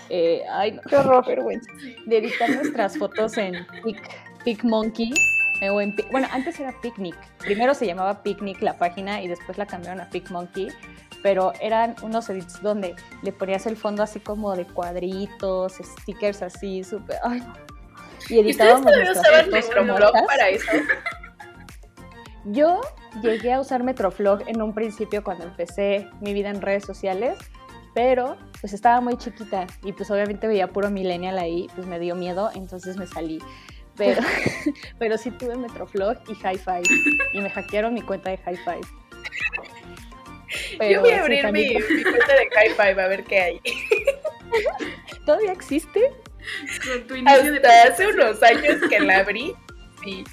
[0.10, 1.26] eh, ay, no, Qué horror.
[1.28, 1.72] vergüenza,
[2.06, 4.14] de editar nuestras fotos en TikTok
[4.44, 5.14] Pic Monkey.
[5.62, 7.16] eh, o en bueno, antes era Picnic.
[7.40, 10.70] Primero se llamaba Picnic la página y después la cambiaron a Pic Monkey.
[11.24, 16.84] Pero eran unos edits donde le ponías el fondo así como de cuadritos, stickers así,
[16.84, 17.18] súper.
[17.24, 17.44] ay.
[18.30, 20.26] Y ¿Y editábamos nuestras usaban estas.
[20.28, 20.72] para eso?
[22.46, 22.82] Yo
[23.22, 27.38] llegué a usar Metroflog en un principio cuando empecé mi vida en redes sociales,
[27.94, 32.16] pero pues estaba muy chiquita y pues obviamente veía puro millennial ahí, pues me dio
[32.16, 33.40] miedo, entonces me salí.
[33.98, 34.22] Pero,
[35.00, 36.84] pero sí tuve Metroflog y Hi-Fi
[37.34, 38.82] y me hackearon mi cuenta de Hi-Fi.
[40.92, 43.62] Yo voy a abrir mi, mi cuenta de Hi-Fi a ver qué hay.
[45.26, 46.14] ¿Todavía existe?
[46.86, 49.54] Con tu inicio de Hasta hace unos años que la abrí,
[50.04, 50.24] sí.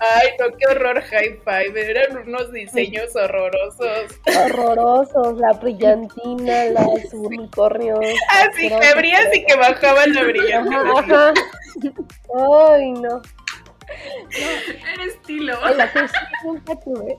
[0.00, 1.78] Ay, no, qué horror Hi-Fi.
[1.78, 4.20] Eran unos diseños horrorosos.
[4.44, 8.00] Horrorosos, la brillantina, los unicornios.
[8.30, 10.22] Ah, sí, que abrías y que bajaban la.
[10.58, 11.32] Ajá, ajá.
[12.72, 13.22] Ay, no.
[14.92, 15.54] Era estilo.
[15.70, 17.18] En la que sí nunca tuve.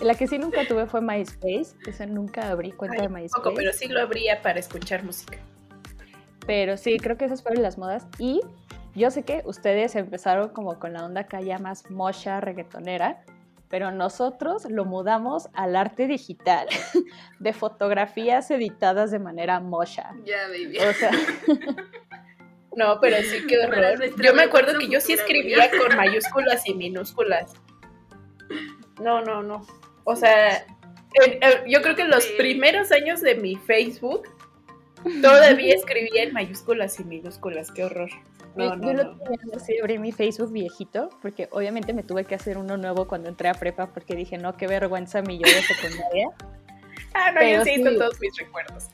[0.00, 1.76] en La que sí nunca tuve fue MySpace.
[1.86, 3.42] Esa nunca abrí cuenta de MySpace.
[3.42, 5.38] Poco, pero sí lo abría para escuchar música.
[6.46, 8.06] Pero sí, creo que esas fueron las modas.
[8.18, 8.40] Y
[8.94, 13.22] yo sé que ustedes empezaron como con la onda acá ya más mocha, reggaetonera,
[13.68, 16.68] pero nosotros lo mudamos al arte digital
[17.40, 20.12] de fotografías editadas de manera mocha.
[20.24, 20.78] Ya, baby.
[20.78, 21.10] O sea,
[22.76, 24.22] No, pero sí, qué Para horror.
[24.22, 27.54] Yo me acuerdo que yo sí escribía con mayúsculas y minúsculas.
[29.00, 29.66] No, no, no.
[30.04, 30.58] O sea,
[31.14, 32.34] en- yo creo que los Sí.
[32.36, 34.28] primeros años de mi Facebook
[35.22, 37.70] todavía escribía en mayúsculas y minúsculas.
[37.70, 38.10] Qué horror.
[38.56, 39.18] No, yo no, lo no.
[39.18, 43.28] tenía así, abrí mi Facebook viejito, porque obviamente me tuve que hacer uno nuevo cuando
[43.28, 46.28] entré a prepa, porque dije, no, qué vergüenza mi yo de secundaria.
[47.18, 48.88] Ah, no, Pero yo sí todos mis recuerdos.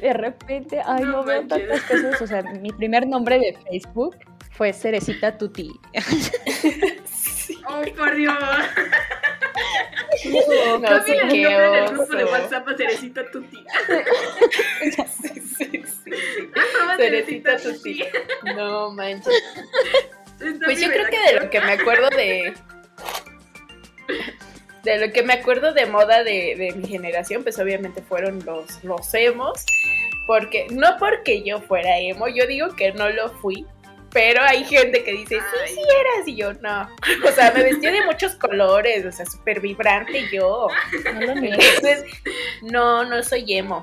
[0.00, 2.22] De repente, ay, No no, veo tantas cosas.
[2.22, 4.16] O sea, mi primer nombre de Facebook
[4.52, 5.72] fue Cerecita Tuti.
[7.04, 7.60] Sí.
[7.68, 8.34] Oh, por Dios.
[10.80, 12.24] No, sí, el qué del grupo de.
[12.24, 13.64] WhatsApp a Cerecita Tuti.
[15.24, 16.10] Sí, sí, sí.
[16.54, 18.04] Arroba Cerecita Tuti.
[18.56, 19.34] No manches.
[20.40, 22.54] Está Pues yo creo que de lo que me acuerdo de.
[24.82, 28.84] De lo que me acuerdo de moda de, de mi generación, pues obviamente fueron los,
[28.84, 29.64] los emos.
[30.26, 33.66] Porque, no porque yo fuera emo, yo digo que no lo fui.
[34.14, 36.88] Pero hay gente que dice, sí, sí eras, y yo no.
[37.28, 40.68] O sea, me vestía de muchos colores, o sea, súper vibrante yo.
[41.12, 41.82] No lo niegues.
[41.82, 42.04] Entonces,
[42.62, 43.82] no, no soy emo.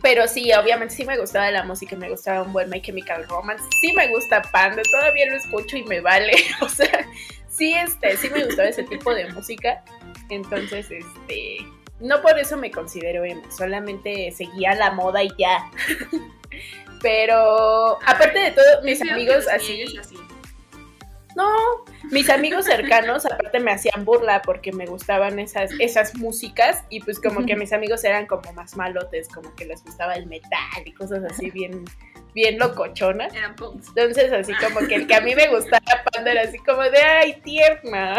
[0.00, 3.62] Pero sí, obviamente sí me gustaba la música, me gustaba un buen My Chemical Romance,
[3.82, 6.32] sí me gusta Panda, todavía lo escucho y me vale.
[6.62, 7.06] O sea,
[7.48, 9.84] sí, este, sí me gustaba ese tipo de música.
[10.30, 11.58] Entonces, este,
[12.00, 15.70] no por eso me considero emo, solamente seguía la moda y ya.
[17.00, 20.16] Pero aparte de todo, mis amigos así, así.
[21.34, 21.50] no,
[22.10, 27.20] mis amigos cercanos aparte me hacían burla porque me gustaban esas, esas músicas y pues
[27.20, 30.92] como que mis amigos eran como más malotes, como que les gustaba el metal y
[30.92, 31.84] cosas así bien,
[32.34, 33.34] bien locochonas.
[33.34, 33.88] Eran punks.
[33.88, 35.80] Entonces así como que el que a mí me gustaba
[36.12, 38.18] Panda era así como de ay tierna.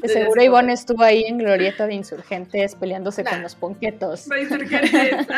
[0.00, 4.26] De seguro Ivonne estuvo ahí en Glorieta de Insurgentes peleándose con los ponquetos.
[4.26, 5.26] Insurgentes.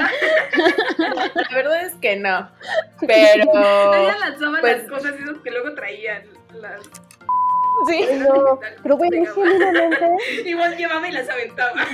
[0.57, 2.49] Ah, La verdad es que no.
[3.01, 6.23] Pero Ella lanzaba pues- las cosas esas que luego traían.
[6.55, 6.81] Las...
[7.89, 8.07] Sí.
[8.19, 10.09] No, pero güey, yo genuinamente,
[10.45, 11.85] Igual llevaba y las aventaba.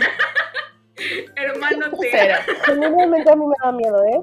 [1.37, 2.11] Hermano, te.
[2.67, 4.21] genuinamente a mí me da miedo, ¿eh?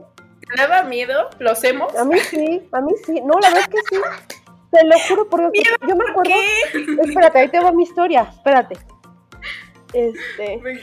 [0.56, 1.30] ¿Te daba miedo?
[1.40, 1.96] ¿Los hemos?
[1.96, 3.22] A mí sí, a mí sí.
[3.22, 4.02] No, la verdad es que sí.
[4.72, 5.66] Te lo juro por Dios.
[5.88, 6.24] Yo me acuerdo.
[6.24, 7.04] ¿Qué?
[7.04, 8.28] Espérate, ahí te va mi historia.
[8.34, 8.78] Espérate.
[9.94, 10.82] Este, Venga.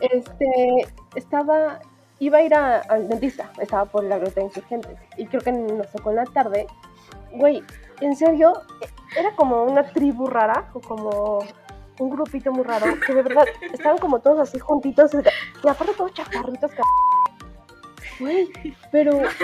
[0.00, 1.80] este, estaba,
[2.18, 3.50] iba a ir a- al dentista.
[3.60, 4.98] Estaba por la Glorieta de Insurgentes.
[5.16, 6.66] Y creo que nos tocó en la tarde.
[7.32, 7.62] Güey,
[8.00, 8.52] en serio,
[9.16, 11.44] era como una tribu rara o como
[12.00, 12.86] un grupito muy raro.
[13.06, 15.12] Que de verdad estaban como todos así juntitos.
[15.14, 16.84] Y aparte todos chaparritos, cabrón.
[18.18, 18.50] Güey,
[18.90, 19.36] pero no, sé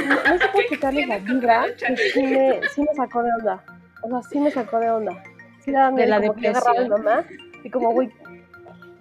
[0.51, 3.65] cómo explicarles la vibra que sí me, sí me sacó de onda.
[4.03, 5.23] O sea, sí me sacó de onda.
[5.61, 6.09] Sí daba miedo.
[6.09, 7.25] la como que yo agarraba a mi mamá
[7.63, 8.11] y como, güey,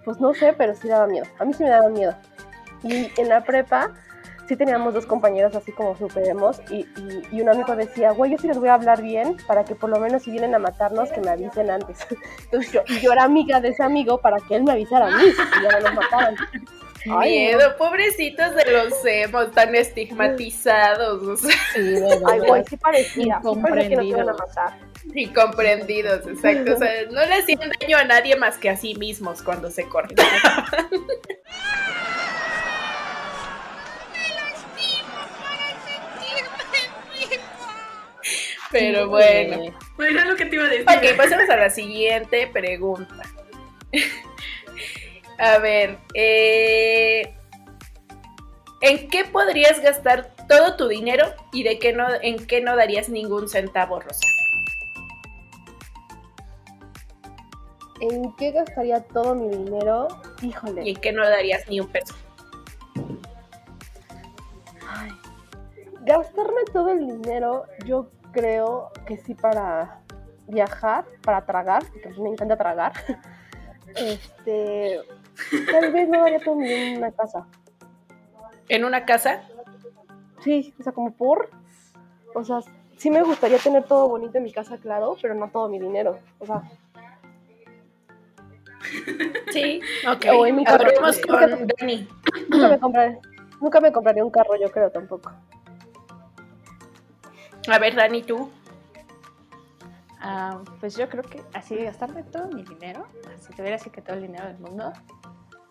[0.06, 1.26] pues no sé, pero sí daba miedo.
[1.40, 2.16] A mí sí me daba miedo.
[2.84, 3.92] Y en la prepa
[4.48, 8.38] sí teníamos dos compañeros así como superemos y, y, y un amigo decía, güey, yo
[8.38, 11.10] sí les voy a hablar bien para que por lo menos si vienen a matarnos
[11.12, 12.06] que me avisen antes.
[12.46, 15.18] Entonces yo, y yo era amiga de ese amigo para que él me avisara a
[15.18, 16.36] mí y ya no nos mataran.
[17.12, 21.22] Ay, Miedo, pobrecitos de los emos tan estigmatizados.
[21.24, 21.56] o sea.
[21.74, 22.48] Sí, de Ay, verdad.
[22.48, 23.42] güey, sí parecía.
[23.44, 24.40] Sí parecía que nos iban a Incomprendidos.
[24.40, 24.80] matar.
[25.16, 26.74] Incomprendidos, exacto.
[26.76, 29.84] O sea, no le hacían daño a nadie más que a sí mismos cuando se
[29.88, 30.32] cortaban.
[38.72, 40.86] Pero bueno, Bueno, lo que te iba a decir.
[40.90, 43.24] Ok, pasemos a la siguiente pregunta.
[45.44, 47.36] A ver, eh,
[48.80, 53.10] ¿en qué podrías gastar todo tu dinero y de qué no, en qué no darías
[53.10, 54.26] ningún centavo, Rosa?
[58.00, 60.08] ¿En qué gastaría todo mi dinero?
[60.42, 60.90] ¿Y Híjole.
[60.90, 62.16] en qué no darías ni un peso?
[64.88, 65.12] Ay,
[66.04, 70.00] gastarme todo el dinero, yo creo que sí para
[70.48, 72.94] viajar, para tragar, porque a mí me encanta tragar.
[73.96, 75.02] Este,
[75.72, 77.48] tal vez no daría todo mi dinero en una casa.
[78.70, 79.42] ¿En una casa?
[80.42, 81.50] Sí, o sea, como por,
[82.36, 82.60] o sea,
[82.98, 86.20] sí me gustaría tener todo bonito en mi casa, claro, pero no todo mi dinero.
[86.40, 86.64] O sea,
[89.52, 89.82] Sí.
[90.08, 90.90] Ok, O en mi carro.
[91.28, 92.08] con Dani.
[92.50, 93.20] nunca me compraré,
[93.62, 95.32] nunca me compraría un carro, yo creo tampoco.
[97.70, 98.52] A ver, Dani, tú.
[100.20, 103.06] Ah, pues yo creo que así gastarme todo mi dinero,
[103.42, 104.94] si tuviera así que todo el dinero del mundo,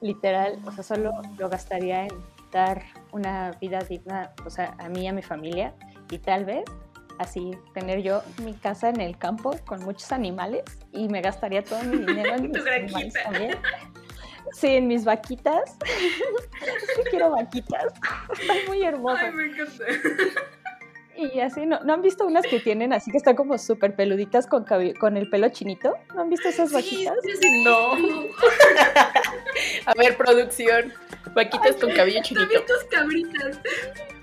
[0.02, 2.12] literal, o sea, solo lo gastaría en
[2.50, 5.74] dar una vida digna, o sea, a mí y a mi familia,
[6.10, 6.64] y tal vez
[7.18, 11.82] así tener yo mi casa en el campo con muchos animales y me gastaría todo
[11.84, 13.58] mi dinero en mis animales también.
[14.52, 15.76] Sí, en mis vaquitas.
[16.94, 17.92] Sí quiero vaquitas.
[18.40, 19.24] Están muy hermosas.
[19.24, 19.84] Ay, me encanta.
[21.16, 24.46] Y así, ¿no, ¿no han visto unas que tienen así que están como súper peluditas
[24.46, 24.64] con,
[24.98, 25.94] con el pelo chinito?
[26.14, 27.14] ¿No han visto esas Sí, vaquitas?
[27.22, 27.64] sí, sí.
[27.64, 27.92] No.
[29.86, 30.92] A ver, producción.
[31.34, 32.40] Vaquitas con cabello chinito.
[32.46, 33.60] También tus cabritas.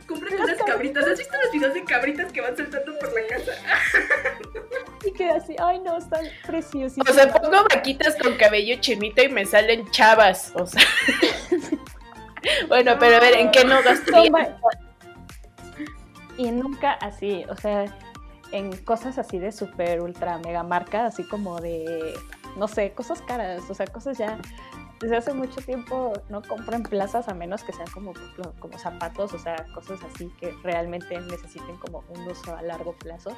[0.08, 1.08] Cómprate unas cabritas.
[1.08, 3.52] ¿Has visto los videos de cabritas que van saltando por la casa?
[5.06, 7.10] Y que así, ay no, están preciosísimas.
[7.10, 10.52] O sea, pongo vaquitas con cabello chinito y me salen chavas.
[10.56, 10.82] O sea.
[12.69, 14.58] Bueno, pero a ver, ¿en qué no Son gastaría?
[16.39, 17.93] Y nunca así, o sea,
[18.54, 22.13] en cosas así de súper ultra mega marca, así como de,
[22.56, 24.39] no sé, cosas caras, o sea, cosas ya.
[25.02, 28.13] Desde hace mucho tiempo no compro en plazas a menos que sean como,
[28.60, 33.36] como zapatos, o sea, cosas así que realmente necesiten como un uso a largo plazo.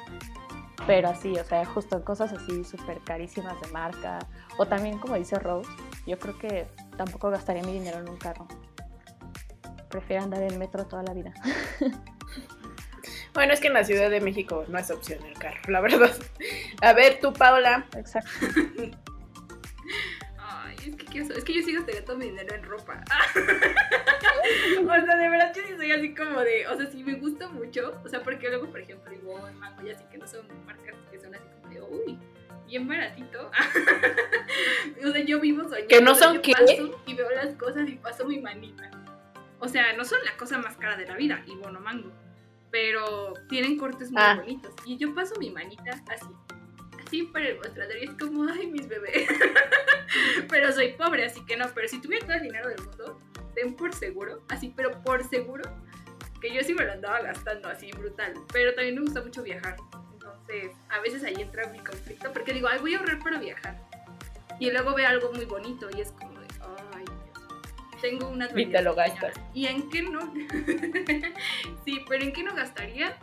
[0.86, 4.20] Pero así, o sea, justo en cosas así súper carísimas de marca.
[4.58, 5.68] O también, como dice Rose,
[6.06, 8.46] yo creo que tampoco gastaría mi dinero en un carro.
[9.88, 11.32] Prefiero andar en metro toda la vida.
[13.34, 16.14] Bueno, es que en la Ciudad de México no es opción el carro, la verdad.
[16.82, 17.86] A ver, tú, Paula.
[17.96, 18.28] Exacto.
[20.38, 23.02] Ay, es que, quiero- es que yo sí gastaría todo mi dinero en ropa.
[23.34, 27.48] o sea, de verdad yo sí soy así como de, o sea, sí me gusta
[27.48, 30.94] mucho, o sea, porque luego, por ejemplo, igual Mango y así que no son marcas
[31.10, 32.18] que son así como de, uy,
[32.66, 33.50] bien baratito.
[35.06, 35.88] o sea, yo vivo soñando.
[35.88, 38.90] ¿Que no son paso y veo las cosas y paso mi manita.
[39.58, 42.10] O sea, no son la cosa más cara de la vida, y bueno, Mango.
[42.72, 44.34] Pero tienen cortes muy Ah.
[44.36, 44.74] bonitos.
[44.86, 46.26] Y yo paso mi manita así.
[47.06, 49.28] Así por el mostrador y es como, ay, mis bebés.
[50.48, 51.66] pero soy pobre, así que no.
[51.74, 53.20] Pero si tuviera todo el dinero del mundo,
[53.54, 55.62] ten por seguro, así, pero por seguro,
[56.40, 58.32] que yo sí me lo andaba gastando así brutal.
[58.52, 59.76] Pero también me gusta mucho viajar.
[60.12, 63.78] Entonces, a veces ahí entra mi conflicto, porque digo, ay, voy a ahorrar para viajar.
[64.58, 66.41] Y luego veo algo muy bonito y es como
[68.02, 69.34] tengo unas Y te lo gastas.
[69.54, 70.20] ¿Y en qué no?
[71.86, 73.16] sí, pero ¿en qué no gastaría?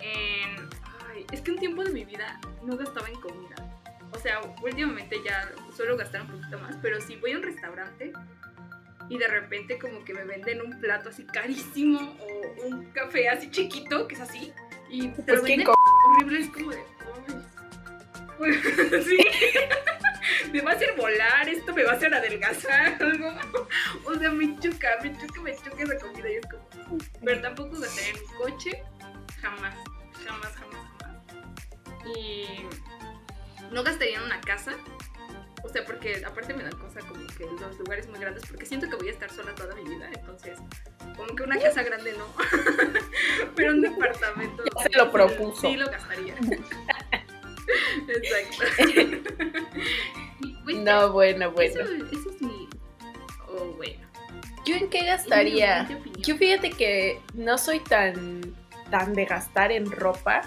[0.00, 0.68] En...
[1.08, 3.54] Ay, es que un tiempo de mi vida no gastaba en comida.
[4.12, 8.12] O sea, últimamente ya suelo gastar un poquito más, pero si voy a un restaurante
[9.08, 13.50] y de repente como que me venden un plato así carísimo o un café así
[13.50, 14.52] chiquito, que es así,
[14.88, 15.74] y te Pues lo ¿quién venden
[16.06, 16.78] horrible, es como de...
[16.78, 17.53] Ay.
[19.04, 19.18] sí.
[20.52, 23.32] me va a hacer volar, esto me va a hacer adelgazar, algo.
[24.04, 26.98] O sea, me choca, me choca, me choca esa comida y es como...
[27.24, 28.82] Pero tampoco gastaría en un coche,
[29.40, 29.74] jamás,
[30.24, 32.16] jamás, jamás, jamás.
[32.16, 32.46] Y
[33.72, 34.72] no gastaría en una casa,
[35.62, 38.88] o sea, porque aparte me dan cosa como que los lugares muy grandes, porque siento
[38.88, 40.58] que voy a estar sola toda mi vida, entonces,
[41.16, 42.26] como que una casa grande no,
[43.56, 44.62] pero un departamento.
[44.64, 45.62] Ya se lo propuso.
[45.62, 46.34] Sí, lo gastaría.
[48.08, 48.64] Exacto.
[50.64, 51.80] Pues, No, bueno, bueno.
[51.80, 52.68] Eso, eso es mi.
[53.48, 54.04] Oh, bueno.
[54.64, 55.86] ¿Yo en qué gastaría?
[56.18, 58.54] Yo fíjate que no soy tan,
[58.90, 60.40] tan de gastar en ropa,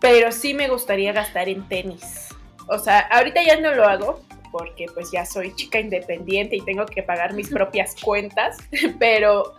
[0.00, 2.28] pero sí me gustaría gastar en tenis.
[2.68, 6.86] O sea, ahorita ya no lo hago porque pues ya soy chica independiente y tengo
[6.86, 8.56] que pagar mis propias cuentas,
[8.98, 9.54] pero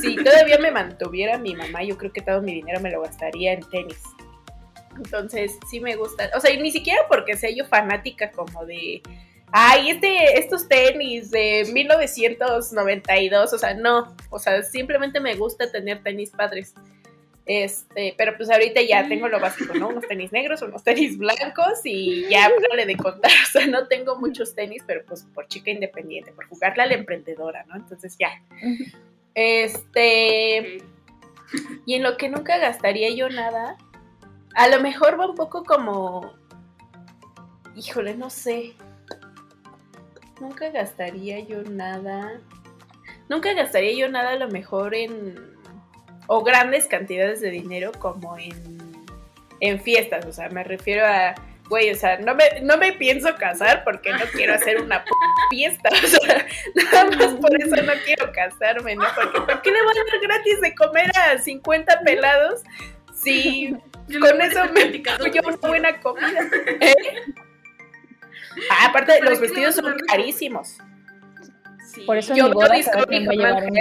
[0.00, 3.52] si todavía me mantuviera mi mamá, yo creo que todo mi dinero me lo gastaría
[3.52, 4.00] en tenis.
[5.02, 6.30] Entonces, sí me gusta.
[6.36, 9.02] O sea, y ni siquiera porque sea yo fanática como de,
[9.52, 14.14] ay, este, estos tenis de 1992, o sea, no.
[14.30, 16.74] O sea, simplemente me gusta tener tenis padres.
[17.46, 19.88] Este, pero pues ahorita ya tengo lo básico, ¿no?
[19.88, 23.32] Unos tenis negros, unos tenis blancos y ya le de contar.
[23.48, 26.94] O sea, no tengo muchos tenis, pero pues por chica independiente, por jugarle a la
[26.94, 27.76] emprendedora, ¿no?
[27.76, 28.40] Entonces ya.
[29.34, 30.78] Este.
[31.86, 33.76] Y en lo que nunca gastaría yo nada,
[34.54, 36.32] a lo mejor va un poco como.
[37.76, 38.74] Híjole, no sé.
[40.40, 42.40] Nunca gastaría yo nada.
[43.28, 45.50] Nunca gastaría yo nada a lo mejor en
[46.32, 48.88] o grandes cantidades de dinero como en,
[49.58, 51.34] en fiestas, o sea, me refiero a,
[51.68, 55.04] güey, o sea, no me, no me pienso casar porque no quiero hacer una
[55.50, 56.46] fiesta, o sea,
[56.92, 59.06] nada más por eso no quiero casarme, ¿no?
[59.12, 62.62] Porque ¿por qué le voy a dar gratis de comer a 50 pelados
[64.18, 66.40] con eso me yo una buena comida?
[66.80, 66.94] ¿Eh?
[68.70, 70.78] Ah, aparte, los vestidos son carísimos.
[72.06, 73.78] Por eso yo mi boda a llevar un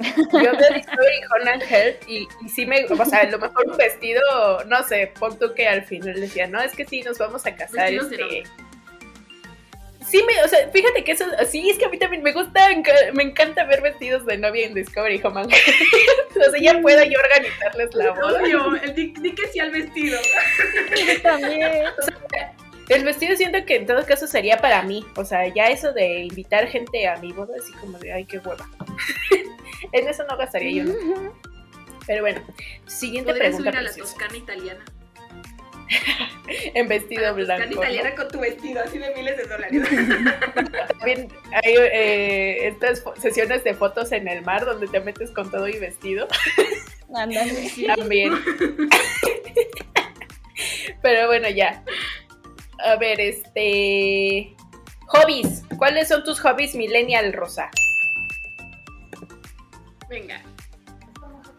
[0.00, 3.76] yo veo Discovery Conan Health y, y sí me, o sea, a lo mejor un
[3.76, 4.20] vestido,
[4.66, 7.54] no sé, pon tú que al final decía, no, es que sí, nos vamos a
[7.54, 8.42] casar, este...
[10.12, 12.68] Sí, me, o sea, fíjate que eso, sí, es que a mí también me gusta,
[13.14, 17.94] me encanta ver vestidos de novia en Discovery Home O sea, ya pueda yo organizarles
[17.94, 18.42] la boda.
[18.42, 20.20] Obvio, el di, que sí al vestido.
[21.22, 21.86] también.
[21.86, 22.54] O sea,
[22.90, 25.02] el vestido siento que en todo caso sería para mí.
[25.16, 28.36] O sea, ya eso de invitar gente a mi boda, así como de, ay, qué
[28.36, 28.68] hueva.
[29.92, 30.92] en eso no gastaría yo.
[32.06, 32.42] Pero bueno,
[32.84, 33.56] siguiente pregunta.
[33.56, 34.84] subir a la toscana italiana.
[36.74, 37.74] en vestido a la blanco.
[37.74, 39.82] Italiana con tu vestido, así de miles de dólares.
[40.98, 45.68] También hay eh, estas sesiones de fotos en el mar donde te metes con todo
[45.68, 46.28] y vestido.
[47.14, 47.70] Ándale.
[47.96, 48.32] También.
[51.02, 51.82] Pero bueno, ya.
[52.84, 54.54] A ver, este.
[55.06, 55.62] Hobbies.
[55.76, 57.70] ¿Cuáles son tus hobbies, Millennial Rosa?
[60.08, 60.40] Venga.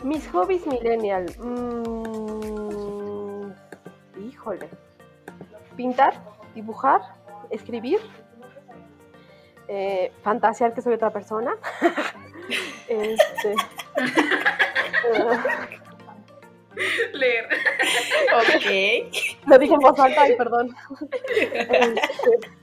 [0.04, 1.26] Mis hobbies, Millennial.
[1.40, 2.83] Mm,
[4.44, 4.70] híjole.
[5.78, 6.14] Pintar,
[6.54, 7.02] dibujar,
[7.50, 8.00] escribir,
[9.68, 11.56] eh, fantasear que soy otra persona.
[12.88, 13.56] este.
[17.14, 17.46] Leer.
[18.36, 18.66] Ok.
[19.48, 20.76] Lo dije en voz alta, y perdón.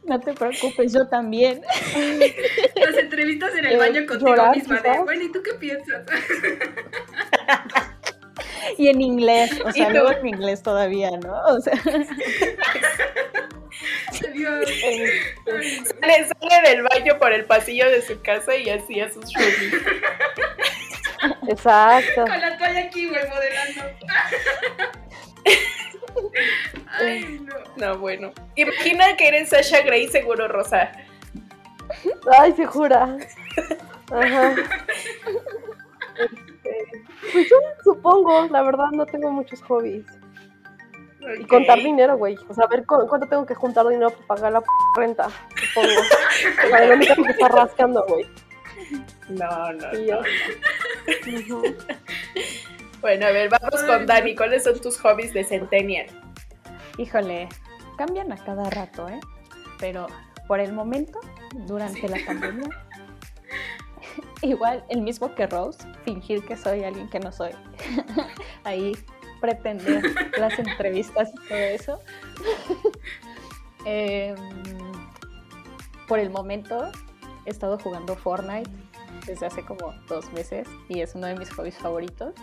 [0.05, 1.63] No te preocupes, yo también.
[2.75, 6.05] Las entrevistas en el baño contigo llorar, misma de, bueno, ¿y tú qué piensas?
[8.77, 11.41] Y en inglés, o sea, luego en inglés todavía, ¿no?
[11.45, 11.75] O sea.
[14.33, 14.69] Dios.
[16.01, 19.75] Sale, sale del baño por el pasillo de su casa y así a sus roomies.
[21.49, 22.25] Exacto.
[22.27, 23.83] Con la toalla aquí, güey, modelando.
[26.99, 27.55] Ay, no.
[27.77, 28.33] No, bueno.
[28.57, 30.93] Imagina que eres Sasha Grey, seguro rosa.
[32.39, 33.19] Ay, se jura.
[34.11, 34.55] Ajá.
[37.33, 40.07] Pues yo supongo, la verdad no tengo muchos hobbies.
[41.39, 42.37] Y contar dinero, güey.
[42.49, 44.63] O sea, a ver cuánto tengo que juntar dinero para pagar la
[44.97, 46.01] renta, supongo.
[46.65, 48.27] O sea, lo único que está rascando, güey.
[49.29, 49.93] No, no.
[49.93, 51.63] no.
[53.01, 54.35] bueno, a ver, vamos con Dani.
[54.35, 56.07] ¿Cuáles son tus hobbies de Centennial?
[56.97, 57.49] Híjole,
[57.97, 59.21] cambian a cada rato, ¿eh?
[59.79, 60.07] Pero
[60.49, 61.21] por el momento,
[61.67, 62.69] durante la pandemia,
[64.43, 67.53] igual el mismo que Rose, fingir que soy alguien que no soy.
[68.65, 68.93] Ahí
[69.41, 70.03] pretender
[70.39, 72.01] las entrevistas y todo eso.
[73.87, 74.37] Em,
[76.07, 76.93] por el momento
[77.47, 78.71] he estado jugando Fortnite
[79.27, 82.35] desde hace como dos meses y es uno de mis hobbies favoritos.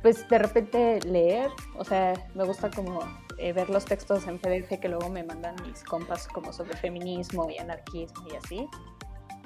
[0.00, 3.00] pues de repente leer, o sea, me gusta como
[3.38, 7.50] eh, ver los textos en PDF que luego me mandan mis compas como sobre feminismo
[7.50, 8.68] y anarquismo y así.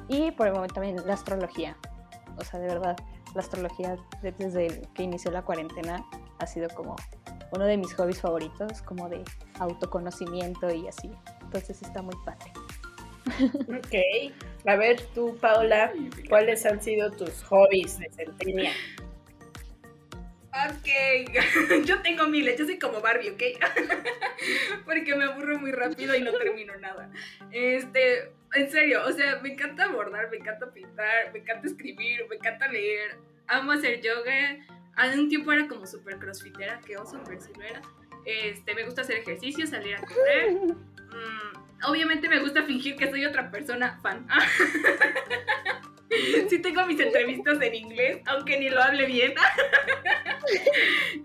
[0.08, 1.76] Y por el momento también la astrología.
[2.36, 2.96] O sea, de verdad,
[3.34, 6.04] la astrología desde que inició la cuarentena
[6.38, 6.96] ha sido como
[7.52, 9.22] uno de mis hobbies favoritos, como de
[9.58, 11.10] autoconocimiento y así.
[11.42, 12.52] Entonces está muy padre.
[13.68, 14.32] Ok.
[14.66, 15.92] A ver, tú, Paula,
[16.28, 18.74] ¿cuáles han sido tus hobbies de Centennial?
[20.52, 23.42] Ok, yo tengo miles, yo soy como Barbie, ¿ok?
[24.84, 27.08] Porque me aburro muy rápido y no termino nada.
[27.52, 32.36] Este, en serio, o sea, me encanta bordar, me encanta pintar, me encanta escribir, me
[32.36, 34.58] encanta leer, amo hacer yoga.
[34.96, 37.80] Hace un tiempo era como súper crossfitera, que oso, pero si lo era.
[38.24, 40.52] Este, me gusta hacer ejercicio, salir a correr.
[40.52, 44.26] Mm, obviamente me gusta fingir que soy otra persona fan.
[46.48, 49.34] sí tengo mis entrevistas en inglés, aunque ni lo hable bien.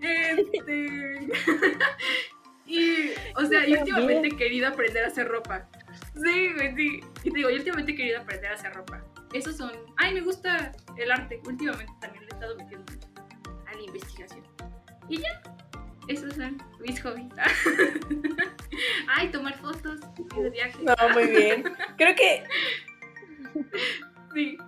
[0.00, 1.28] este...
[2.66, 5.68] y, o sea, yo últimamente he querido aprender a hacer ropa.
[6.14, 7.00] Sí, güey, sí.
[7.24, 9.02] Y te digo, yo últimamente he querido aprender a hacer ropa.
[9.32, 9.72] esos son.
[9.96, 11.40] Ay, me gusta el arte.
[11.46, 12.92] Últimamente también le he estado metiendo
[13.66, 14.46] a la investigación.
[15.08, 15.42] Y ya,
[16.08, 17.32] esos son mis hobbies.
[19.08, 20.00] Ay, tomar fotos,
[20.34, 20.78] de viaje.
[20.82, 21.64] No, muy bien.
[21.96, 22.44] Creo que,
[24.36, 24.58] Sí.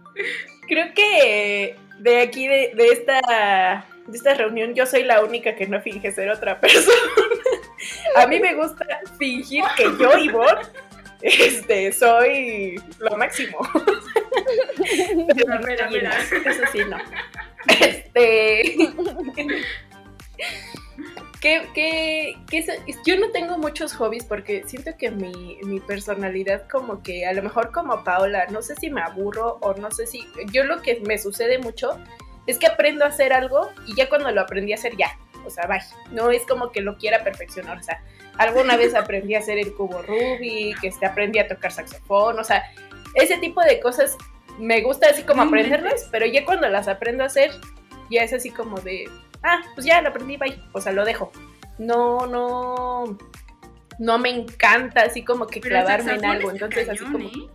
[0.68, 5.66] Creo que de aquí, de, de esta, de esta reunión, yo soy la única que
[5.66, 6.96] no finge ser otra persona.
[8.16, 8.86] A mí me gusta
[9.18, 10.62] fingir que yo, Ivonne,
[11.22, 13.58] este, soy lo máximo.
[15.34, 16.18] Pero no Mira, mira.
[16.18, 16.96] Eso sí, no.
[17.80, 18.76] Este.
[21.40, 26.66] ¿Qué, qué, qué es- yo no tengo muchos hobbies porque siento que mi, mi personalidad
[26.68, 30.06] como que a lo mejor como Paola, no sé si me aburro o no sé
[30.06, 30.26] si...
[30.52, 31.96] Yo lo que me sucede mucho
[32.48, 35.16] es que aprendo a hacer algo y ya cuando lo aprendí a hacer ya,
[35.46, 35.78] o sea, bye.
[36.10, 38.02] No es como que lo quiera perfeccionar, o sea,
[38.38, 42.64] alguna vez aprendí a hacer el cubo Rubik, este, aprendí a tocar saxofón, o sea,
[43.14, 44.16] ese tipo de cosas
[44.58, 47.52] me gusta así como aprenderlas, pero ya cuando las aprendo a hacer,
[48.10, 49.08] ya es así como de,
[49.42, 51.32] ah, pues ya lo aprendí, bye, o sea, lo dejo.
[51.78, 53.16] No, no,
[53.98, 57.28] no me encanta así como que Pero clavarme en algo, entonces así como...
[57.28, 57.48] ¿eh?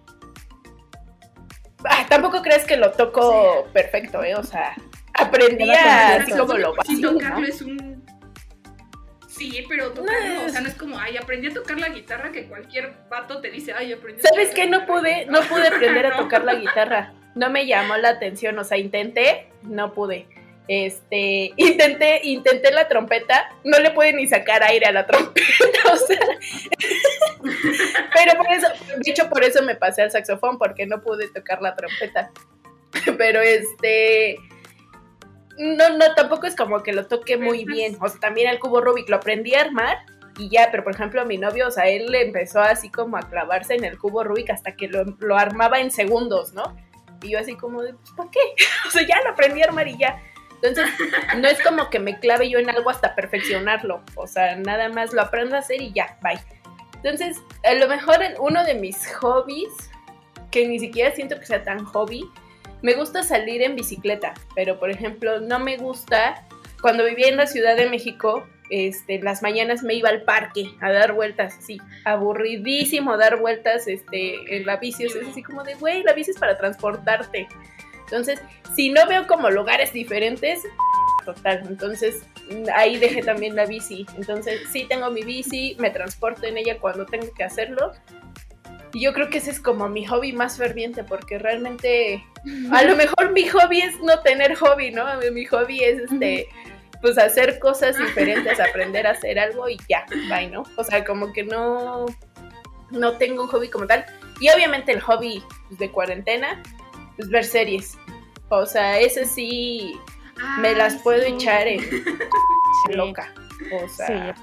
[1.85, 4.35] Ah, tampoco crees que lo toco perfecto, ¿eh?
[4.35, 4.75] O sea,
[5.13, 7.45] aprendí así como lo básico, tocarlo ¿no?
[7.45, 8.03] es un.
[9.27, 12.31] Sí, pero tocarlo, No, o sea, no es como, ay, aprendí a tocar la guitarra
[12.31, 14.67] que cualquier vato te dice, ay, aprendí a ¿Sabes qué?
[14.67, 14.99] No guitarra".
[14.99, 17.13] pude, no pude aprender a tocar la guitarra.
[17.35, 20.27] No me llamó la atención, o sea, intenté, no pude.
[20.67, 25.47] Este, intenté, intenté la trompeta, no le pude ni sacar aire a la trompeta,
[25.93, 26.19] o sea.
[27.41, 31.61] Pero por eso, de hecho, por eso me pasé al saxofón, porque no pude tocar
[31.61, 32.31] la trompeta.
[33.17, 34.37] Pero este.
[35.57, 37.95] No, no, tampoco es como que lo toque muy bien.
[38.01, 39.97] O sea, también el cubo Rubik lo aprendí a armar
[40.39, 43.21] y ya, pero por ejemplo, mi novio, o sea, él le empezó así como a
[43.21, 46.75] clavarse en el cubo Rubik hasta que lo, lo armaba en segundos, ¿no?
[47.21, 48.39] Y yo así como de, pues, ¿para qué?
[48.87, 50.19] O sea, ya lo aprendí a armar y ya.
[50.63, 50.93] Entonces,
[51.37, 54.01] no es como que me clave yo en algo hasta perfeccionarlo.
[54.15, 56.39] O sea, nada más lo aprendo a hacer y ya, bye.
[57.03, 59.73] Entonces, a lo mejor uno de mis hobbies,
[60.51, 62.23] que ni siquiera siento que sea tan hobby,
[62.81, 66.45] me gusta salir en bicicleta, pero por ejemplo, no me gusta,
[66.81, 70.91] cuando vivía en la Ciudad de México, este, las mañanas me iba al parque a
[70.91, 76.03] dar vueltas, así, aburridísimo dar vueltas este, en la bici, es así como de, güey,
[76.03, 77.47] la bici es para transportarte.
[78.05, 78.39] Entonces,
[78.75, 80.63] si no veo como lugares diferentes,
[81.25, 82.23] total, entonces
[82.75, 84.05] ahí dejé también la bici.
[84.17, 87.93] Entonces, sí tengo mi bici, me transporto en ella cuando tengo que hacerlo.
[88.93, 92.23] Y yo creo que ese es como mi hobby más ferviente, porque realmente,
[92.71, 95.05] a lo mejor mi hobby es no tener hobby, ¿no?
[95.31, 96.47] Mi hobby es este,
[97.01, 100.63] pues hacer cosas diferentes, aprender a hacer algo y ya, bye, ¿no?
[100.77, 102.05] O sea, como que no,
[102.91, 104.05] no tengo un hobby como tal.
[104.39, 106.61] Y obviamente el hobby pues, de cuarentena,
[107.17, 107.97] pues ver series.
[108.49, 109.99] O sea, ese sí
[110.59, 111.33] me las Ay, puedo sí.
[111.33, 111.79] echar en
[112.87, 112.93] Sí.
[112.93, 113.33] loca.
[113.83, 114.41] O sea, Sí,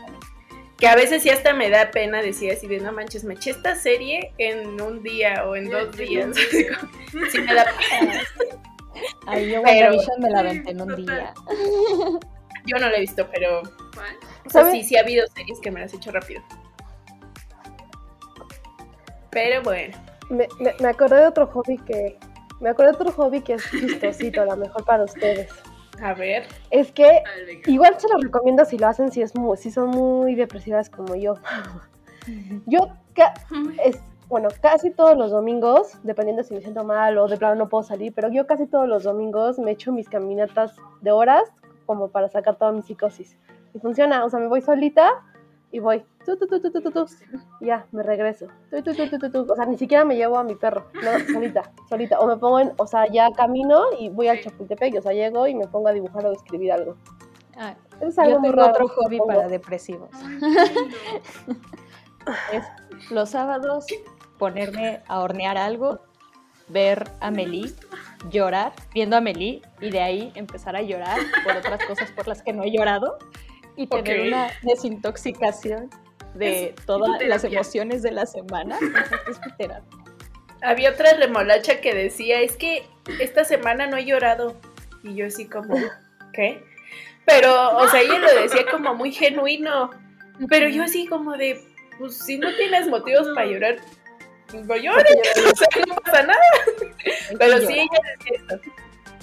[0.78, 3.50] que a veces sí hasta me da pena decir así de no manches, me eché
[3.50, 6.34] esta serie en un día o en dos días.
[7.30, 8.22] sí me da pena.
[9.26, 11.04] Ahí yo Pero- me la aventé en un total.
[11.06, 11.34] día.
[12.66, 13.62] Yo no la he visto, pero
[13.94, 14.16] ¿Cuál?
[14.46, 16.42] o sea, sí, sí ha habido series que me las he hecho rápido.
[19.30, 19.96] Pero bueno,
[20.28, 22.18] Me, me, me acordé de otro hobby que.
[22.60, 25.50] Me de otro hobby que es chistosito, a lo mejor para ustedes.
[26.02, 26.44] a ver.
[26.70, 29.88] Es que ver, igual se lo recomiendo si lo hacen si es muy, si son
[29.90, 31.34] muy depresivas como yo.
[32.66, 33.32] Yo ca-
[33.82, 33.98] es,
[34.28, 37.82] bueno, casi todos los domingos, dependiendo si me siento mal o de plano no puedo
[37.82, 41.42] salir, pero yo casi todos los domingos me echo mis caminatas de horas
[41.86, 43.36] como para sacar toda mi psicosis.
[43.74, 45.10] Y funciona, o sea, me voy solita
[45.72, 47.06] y voy, tu, tu, tu,
[47.60, 48.46] y ya, me regreso.
[48.72, 52.18] O sea, ni siquiera me llevo a mi perro, no, solita, solita.
[52.18, 55.46] O me pongo en, o sea, ya camino y voy al Chapultepec, o sea, llego
[55.46, 56.96] y me pongo a dibujar o escribir algo.
[57.56, 59.34] Ah, Es algo yo tengo raro otro hobby pongo.
[59.34, 60.10] para depresivos.
[62.52, 62.64] Es
[63.10, 63.86] los sábados
[64.38, 66.00] ponerme a hornear algo,
[66.68, 67.74] ver a Meli,
[68.30, 72.42] llorar viendo a Meli y de ahí empezar a llorar por otras cosas por las
[72.42, 73.18] que no he llorado
[73.80, 74.26] y tener Ok.
[74.26, 75.88] una desintoxicación
[76.34, 78.78] de todas tu las emociones de la semana.
[79.30, 79.98] Es mi terapia.
[80.62, 82.84] Había otra remolacha que decía, es que
[83.20, 84.60] esta semana no he llorado.
[85.02, 85.74] Y yo así como,
[86.34, 86.62] ¿qué?
[87.24, 89.90] Pero, o sea, ella lo decía como muy genuino.
[90.48, 91.58] Pero yo así como de,
[91.98, 93.76] pues si no tienes motivos para llorar,
[94.48, 95.16] pues no llores,
[95.52, 96.40] o sea, no pasa nada.
[97.38, 98.60] Pero sí, ella decía esto.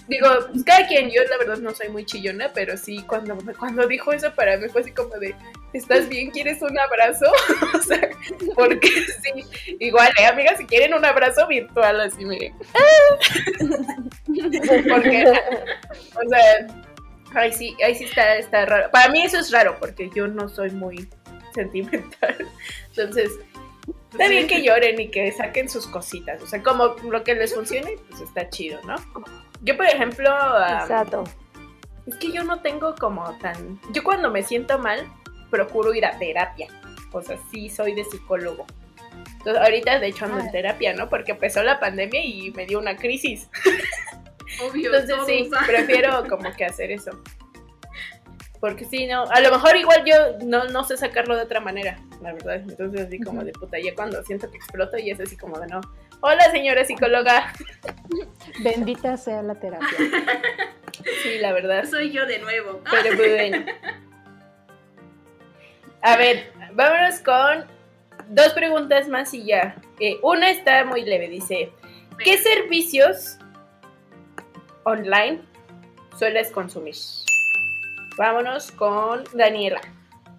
[0.07, 3.87] Digo, pues cada quien, yo la verdad no soy muy chillona, pero sí, cuando, cuando
[3.87, 5.35] dijo eso para mí fue así como de,
[5.73, 6.31] ¿estás bien?
[6.31, 7.25] ¿Quieres un abrazo?
[7.75, 8.09] o sea,
[8.55, 8.89] porque
[9.21, 12.53] sí, igual, eh, amigas, si quieren un abrazo virtual, así miren.
[14.89, 16.67] porque, o sea,
[17.33, 18.89] ay sí, ahí sí está, está raro.
[18.91, 21.07] Para mí eso es raro, porque yo no soy muy
[21.53, 22.47] sentimental.
[22.89, 23.31] Entonces,
[24.11, 26.41] está bien que lloren y que saquen sus cositas.
[26.41, 28.95] O sea, como lo que les funcione, pues está chido, ¿no?
[29.61, 31.23] Yo, por ejemplo, am, Exacto.
[32.05, 33.79] es que yo no tengo como tan...
[33.91, 35.07] Yo cuando me siento mal,
[35.49, 36.67] procuro ir a terapia.
[37.11, 38.65] O sea, sí soy de psicólogo.
[39.37, 40.51] Entonces, ahorita, de hecho, ando en Ah.
[40.51, 41.09] terapia, ¿no?
[41.09, 43.49] Porque empezó la pandemia y me dio una crisis.
[44.63, 45.63] Obvio, Entonces, todos, sí, ah.
[45.65, 47.11] prefiero como que hacer eso.
[48.59, 51.99] Porque sí, no, a lo mejor igual yo no, no sé sacarlo de otra manera,
[52.23, 52.55] la verdad.
[52.55, 55.67] Entonces, así como de puta, ya cuando siento que exploto y es así como de
[55.67, 55.79] no.
[56.21, 57.53] Hola, señora psicóloga.
[58.63, 59.87] Bendita sea la terapia.
[61.23, 61.85] Sí, la verdad.
[61.85, 62.81] Soy yo de nuevo.
[62.89, 63.65] Pero muy bueno.
[66.01, 67.65] A ver, vámonos con
[68.29, 69.75] dos preguntas más y ya.
[69.99, 71.71] Eh, una está muy leve, dice,
[72.23, 73.37] ¿qué servicios
[74.83, 75.41] online
[76.17, 76.95] sueles consumir?
[78.17, 79.81] Vámonos con Daniela.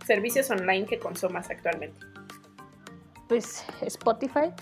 [0.07, 2.01] Servicios online que consumas actualmente.
[3.29, 4.53] Pues Spotify,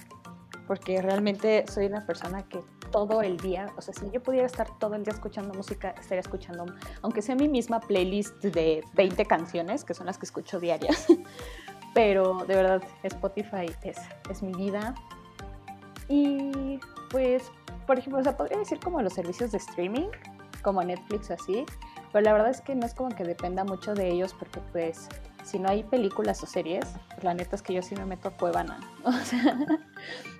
[0.66, 2.61] porque realmente soy una persona que
[2.97, 6.20] todo el día, o sea, si yo pudiera estar todo el día escuchando música, estaría
[6.20, 6.64] escuchando,
[7.03, 11.07] aunque sea mi misma playlist de 20 canciones, que son las que escucho diarias,
[11.94, 13.99] pero de verdad Spotify es,
[14.30, 14.94] es mi vida.
[16.09, 16.80] Y
[17.11, 17.42] pues,
[17.86, 20.09] por ejemplo, o sea, podría decir como los servicios de streaming,
[20.62, 21.66] como Netflix o así,
[22.14, 25.07] pero la verdad es que no es como que dependa mucho de ellos porque pues
[25.47, 28.28] si no hay películas o series, pues, la neta es que yo sí me meto
[28.28, 28.80] a Cuevana.
[29.05, 29.57] O sea,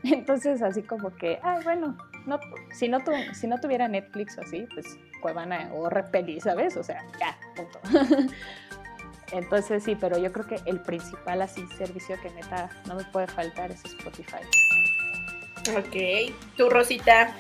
[0.03, 1.97] entonces así como que, ay, bueno,
[2.27, 2.39] no,
[2.73, 6.77] si, no tu- si no tuviera Netflix o así, pues Cuevana o Repeli, ¿sabes?
[6.77, 7.81] O sea, ya, punto.
[9.33, 13.27] Entonces sí, pero yo creo que el principal así servicio que neta no me puede
[13.27, 14.37] faltar es Spotify.
[15.77, 16.33] Ok.
[16.57, 17.35] Tu Rosita.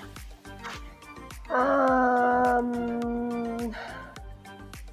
[1.48, 3.70] Am,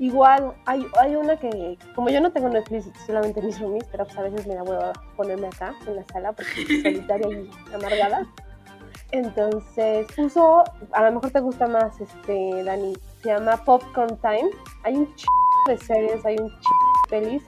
[0.06, 4.18] igual, hay, hay una que, como yo no tengo Netflix, solamente mis roomies, pero pues
[4.18, 8.28] a veces me da hueva ponerme acá en la sala porque estoy solitaria y amargada.
[9.12, 14.50] Entonces, uso, a lo mejor te gusta más, este, Dani, se llama Popcorn Time.
[14.84, 15.26] Hay un ch
[15.68, 17.44] de series, hay un ch de pelis.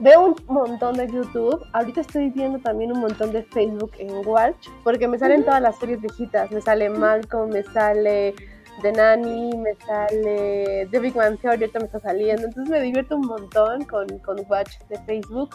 [0.00, 1.64] Veo un montón de YouTube.
[1.72, 5.78] Ahorita estoy viendo también un montón de Facebook en Watch, porque me salen todas las
[5.78, 6.50] series viejitas.
[6.50, 8.34] Me sale Malcolm, me sale
[8.82, 12.46] The Nanny, me sale The Big Man Theory, ahorita me está saliendo.
[12.46, 15.50] Entonces me divierto un montón con, con Watch de Facebook.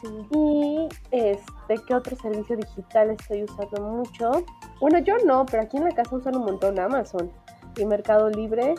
[0.00, 0.08] Sí.
[0.30, 4.44] Y este, ¿qué otro servicio digital estoy usando mucho?
[4.80, 7.32] Bueno, yo no, pero aquí en la casa usan un montón Amazon
[7.76, 8.74] y Mercado Libre.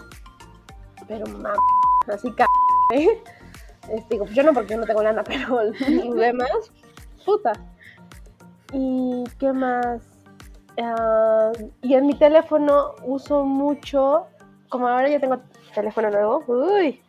[1.08, 1.56] Pero mam,
[2.14, 2.46] así ca
[2.94, 3.22] ¿eh?
[3.90, 6.72] Este, digo, yo no porque yo no tengo lana, pero los demás,
[7.26, 7.54] puta.
[8.74, 10.16] ¿Y qué más?
[10.80, 11.52] Ah,
[11.82, 14.28] y en mi teléfono uso mucho,
[14.70, 15.38] como ahora ya tengo
[15.74, 17.02] teléfono nuevo, uy,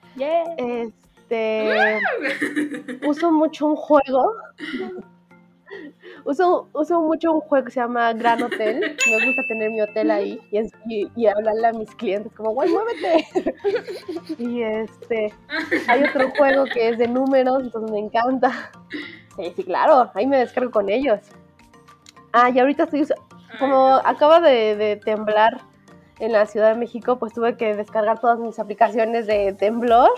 [0.56, 2.00] este,
[3.06, 4.32] uso mucho un juego.
[6.24, 8.96] Uso, uso mucho un juego que se llama Gran Hotel.
[9.10, 12.50] Me gusta tener mi hotel ahí y, es- y- y hablarle a mis clientes como,
[12.52, 13.26] guay, muévete.
[14.38, 15.32] y este,
[15.88, 18.70] hay otro juego que es de números, entonces me encanta.
[19.36, 21.20] Sí, sí, claro, ahí me descargo con ellos.
[22.32, 23.16] Ah, y ahorita estoy, usa-
[23.58, 25.60] como acaba de, de temblar
[26.18, 30.10] en la Ciudad de México, pues tuve que descargar todas mis aplicaciones de temblor.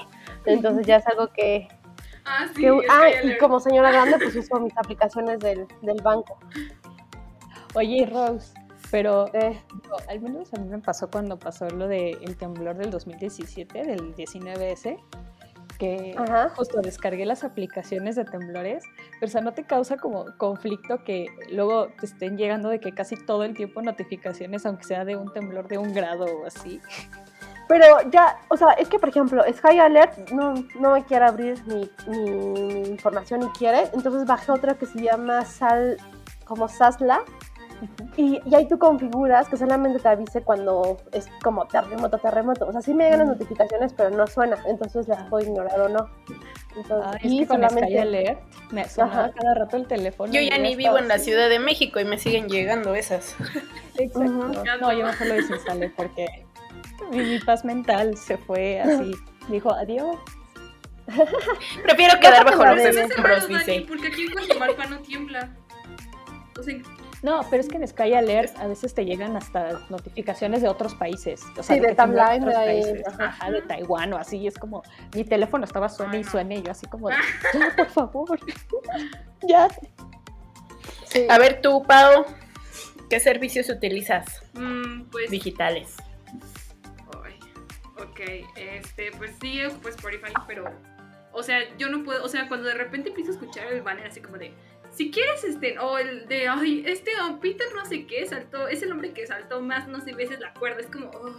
[0.46, 1.68] Entonces ya es algo que...
[2.26, 2.60] Ah, sí.
[2.60, 6.38] que- ah, y como señora grande, pues uso mis aplicaciones del, del banco.
[7.74, 8.52] Oye, Rose,
[8.90, 12.90] pero Eh, digo, al menos a mí me pasó cuando pasó lo del temblor del
[12.90, 14.98] 2017, del 19S,
[15.80, 16.50] que ajá.
[16.50, 18.84] justo descargué las aplicaciones de temblores,
[19.18, 22.92] pero o sea, ¿no te causa como conflicto que luego te estén llegando de que
[22.92, 26.80] casi todo el tiempo notificaciones, aunque sea de un temblor de un grado o así?
[27.66, 31.64] Pero ya, o sea, es que por ejemplo, Sky Alert no, no me quiere abrir
[31.66, 35.96] mi, mi información y quiere, entonces bajé otra que se llama Sal,
[36.44, 37.22] como Sasla,
[38.16, 42.66] y, y ahí tú configuras que solamente te avise cuando es como terremoto, terremoto.
[42.66, 45.88] O sea, sí me llegan las notificaciones, pero no suena, entonces las puedo ignorar o
[45.88, 46.08] no.
[46.76, 48.00] Entonces, Ay, es y que con solamente...
[48.00, 49.32] Alert me sonaba Ajá.
[49.32, 50.32] cada rato el teléfono.
[50.32, 51.18] Yo ya ni vivo en la.
[51.20, 53.36] Ciudad de México y me siguen llegando esas.
[53.98, 54.64] Exacto.
[54.80, 56.46] No, yo mejor lo desinstalé porque
[57.10, 59.12] mi, mi paz mental se fue así.
[59.48, 60.16] Dijo, adiós.
[61.82, 63.84] Prefiero quedar bajo los escombros, dice.
[63.86, 65.50] porque aquí en no tiembla.
[66.58, 66.74] O sea,
[67.22, 70.94] No, pero es que en Sky Alert a veces te llegan hasta notificaciones de otros
[70.94, 71.42] países.
[71.58, 73.06] O sea, Sí, de tiemblan timeline, otros de ahí, países.
[73.08, 73.24] ajá.
[73.26, 74.38] Ajá, de Taiwán o así.
[74.38, 74.82] Y es como,
[75.14, 76.56] mi teléfono estaba suene y suene.
[76.56, 77.16] Y yo así como, de,
[77.52, 78.40] ya, por favor.
[79.48, 79.68] ya.
[81.04, 81.26] Sí.
[81.28, 82.24] A ver tú, Pau,
[83.10, 85.30] ¿qué servicios utilizas Mm, pues.
[85.30, 85.96] digitales?
[87.24, 87.38] Ay,
[88.02, 88.20] ok,
[88.56, 90.64] este, pues sí, ocupo Spotify, pero.
[91.32, 92.24] O sea, yo no puedo.
[92.24, 94.52] O sea, cuando de repente empiezo a escuchar el banner así como de.
[94.92, 98.82] Si quieres, este, o el de, ay, este, oh, Peter no sé qué, saltó, es
[98.82, 101.34] el hombre que saltó más, no sé, veces la cuerda, es como, oh,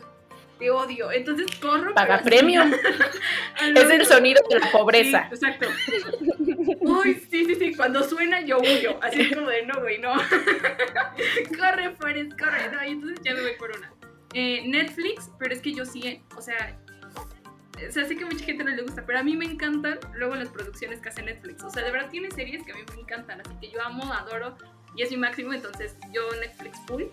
[0.62, 1.12] te odio.
[1.12, 1.94] Entonces corro.
[1.94, 2.16] Paga
[3.60, 5.28] al Es el sonido de la pobreza.
[5.30, 5.68] Sí, exacto.
[6.80, 7.74] Uy, sí, sí, sí.
[7.76, 9.00] Cuando suena, yo huyo.
[9.02, 10.14] Así como de no, güey, no.
[11.58, 12.72] corre, Forrest, corre.
[12.72, 13.92] No, y entonces ya me voy por una.
[14.34, 16.80] Eh, Netflix, pero es que yo sí, eh, o sea.
[17.88, 20.36] O sea, sé que mucha gente no le gusta, pero a mí me encantan luego
[20.36, 21.64] las producciones que hace Netflix.
[21.64, 24.12] O sea, de verdad tiene series que a mí me encantan, así que yo amo,
[24.14, 24.58] adoro
[24.96, 25.54] y es mi máximo.
[25.54, 27.04] Entonces, yo Netflix full,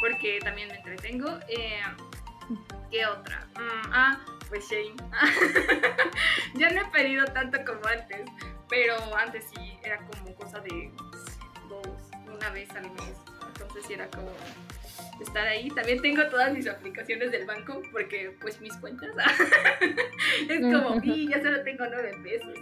[0.00, 1.38] porque también me entretengo.
[1.48, 1.80] Eh,
[2.90, 3.46] ¿Qué otra?
[3.56, 4.96] Mm, ah, pues Shane.
[6.54, 8.28] ya no he pedido tanto como antes,
[8.68, 10.92] pero antes sí era como cosa de
[11.68, 11.86] dos,
[12.26, 13.29] una vez al mes.
[13.60, 14.30] Entonces era como
[15.20, 15.68] estar ahí.
[15.70, 19.10] También tengo todas mis aplicaciones del banco porque pues mis cuentas
[20.48, 22.58] es como, y ya solo tengo nueve pesos.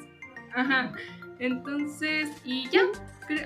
[0.55, 0.93] Ajá.
[1.39, 2.83] Entonces, y ya.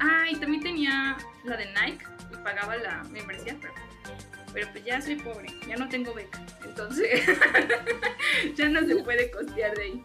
[0.00, 3.74] Ah, y también tenía la de Nike y pagaba la membresía, pero,
[4.52, 6.40] pero pues ya soy pobre, ya no tengo beca.
[6.64, 7.26] Entonces,
[8.54, 10.02] ya no se puede costear de ahí.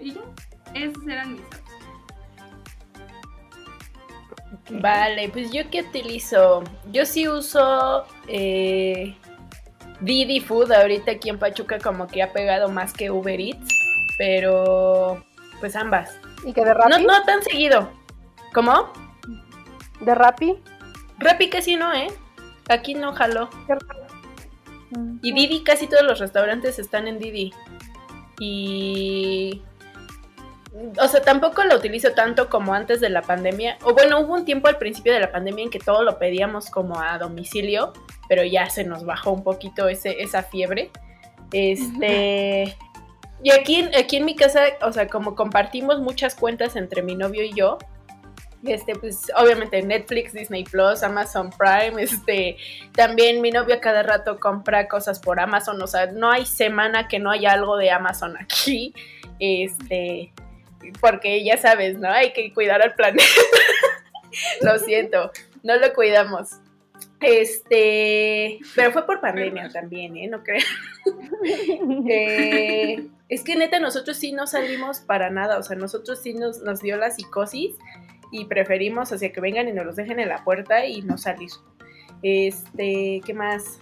[0.00, 0.22] Y ya,
[0.74, 1.42] esos eran mis
[4.80, 6.64] Vale, pues yo qué utilizo.
[6.90, 9.14] Yo sí uso eh,
[10.00, 13.68] Didi Food ahorita aquí en Pachuca como que ha pegado más que Uber Eats,
[14.18, 15.24] pero
[15.60, 16.16] pues ambas.
[16.46, 17.04] ¿Y que de No, Rappi?
[17.04, 17.90] no tan seguido.
[18.54, 18.92] ¿Cómo?
[20.00, 20.56] ¿De Rappi?
[21.18, 22.08] Rappi casi no, ¿eh?
[22.68, 23.48] Aquí no jaló.
[25.22, 27.52] Y Didi, casi todos los restaurantes están en Didi.
[28.40, 29.62] Y...
[31.00, 33.76] O sea, tampoco lo utilizo tanto como antes de la pandemia.
[33.84, 36.70] O bueno, hubo un tiempo al principio de la pandemia en que todo lo pedíamos
[36.70, 37.92] como a domicilio,
[38.28, 40.90] pero ya se nos bajó un poquito ese, esa fiebre.
[41.52, 42.76] Este...
[43.44, 47.42] Y aquí, aquí en mi casa, o sea, como compartimos muchas cuentas entre mi novio
[47.42, 47.76] y yo,
[48.64, 52.56] este, pues obviamente Netflix, Disney Plus, Amazon Prime, este,
[52.92, 57.18] también mi novio cada rato compra cosas por Amazon, o sea, no hay semana que
[57.18, 58.94] no haya algo de Amazon aquí,
[59.40, 60.32] este,
[61.00, 62.08] porque ya sabes, ¿no?
[62.10, 63.24] Hay que cuidar al planeta.
[64.62, 65.30] lo siento,
[65.62, 66.50] no lo cuidamos.
[67.20, 70.28] Este, pero fue por pandemia también, ¿eh?
[70.28, 70.60] No creo.
[72.08, 76.60] Eh, es que neta, nosotros sí no salimos para nada, o sea, nosotros sí nos,
[76.60, 77.76] nos dio la psicosis
[78.30, 81.18] y preferimos, o sea, que vengan y nos los dejen en la puerta y no
[81.18, 81.50] salir.
[82.22, 83.80] Este, ¿qué más?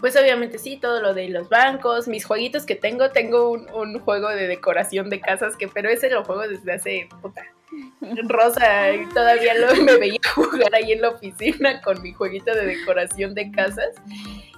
[0.00, 3.98] Pues obviamente sí, todo lo de los bancos, mis jueguitos que tengo, tengo un, un
[4.00, 7.42] juego de decoración de casas que, pero ese lo juego desde hace, puta,
[8.28, 13.34] Rosa todavía lo, me veía jugar ahí en la oficina con mi jueguito de decoración
[13.34, 13.94] de casas.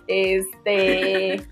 [0.07, 1.43] Este,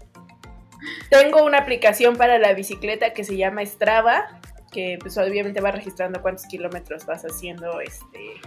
[1.11, 4.41] tengo una aplicación para la bicicleta que se llama Strava,
[4.73, 8.41] que pues obviamente va registrando cuántos kilómetros vas haciendo, este,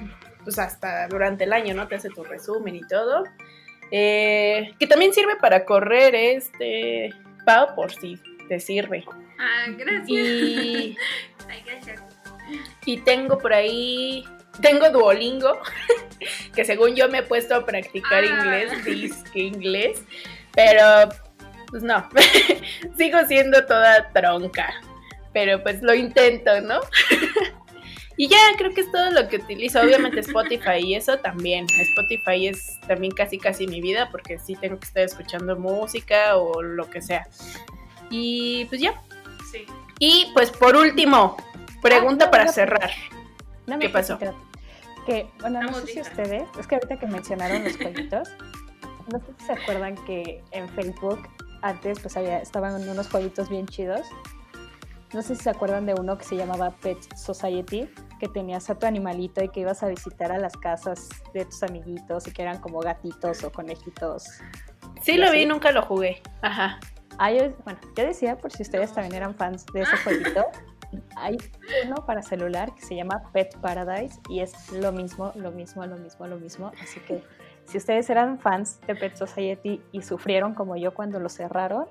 [0.43, 1.87] pues hasta durante el año, ¿no?
[1.87, 3.23] Te hace tu resumen y todo.
[3.91, 7.09] Eh, que también sirve para correr, este,
[7.45, 8.19] Pau, por si
[8.49, 9.05] te sirve.
[9.39, 10.07] Ah, gracias.
[10.09, 10.97] Y,
[11.49, 12.01] Ay, gracias.
[12.85, 14.25] y tengo por ahí,
[14.61, 15.59] tengo Duolingo,
[16.55, 18.27] que según yo me he puesto a practicar Ah.
[18.27, 20.03] inglés, disque inglés,
[20.53, 21.09] pero
[21.69, 22.07] pues no,
[22.97, 24.73] sigo siendo toda tronca,
[25.33, 26.79] pero pues lo intento, ¿no?
[28.17, 29.79] Y ya creo que es todo lo que utilizo.
[29.79, 31.67] Obviamente Spotify y eso también.
[31.79, 36.63] Spotify es también casi casi mi vida porque sí tengo que estar escuchando música o
[36.63, 37.27] lo que sea.
[38.09, 38.99] Y pues ya.
[39.51, 39.65] Sí.
[39.99, 41.37] Y pues por último,
[41.81, 42.51] pregunta Ah, no, para no.
[42.51, 42.91] cerrar.
[43.67, 44.17] No, ¿Qué pasó?
[45.05, 48.29] Que, bueno, no sé si ustedes, es que ahorita que mencionaron los jueguitos,
[49.11, 51.27] no sé si se acuerdan que en Facebook
[51.61, 54.07] antes pues había, estaban unos jueguitos bien chidos.
[55.13, 57.89] No sé si se acuerdan de uno que se llamaba Pet Society,
[58.19, 61.63] que tenías a tu animalito y que ibas a visitar a las casas de tus
[61.63, 64.25] amiguitos y que eran como gatitos o conejitos.
[65.01, 65.37] Sí ¿Y lo así?
[65.37, 66.21] vi, nunca lo jugué.
[66.41, 66.79] Ajá.
[67.17, 70.45] Ah, yo, bueno, yo decía, por si ustedes también eran fans de ese jueguito,
[71.15, 71.37] hay
[71.85, 75.97] uno para celular que se llama Pet Paradise y es lo mismo, lo mismo, lo
[75.97, 76.71] mismo, lo mismo.
[76.81, 77.23] Así que
[77.65, 81.87] si ustedes eran fans de Pet Society y sufrieron como yo cuando lo cerraron,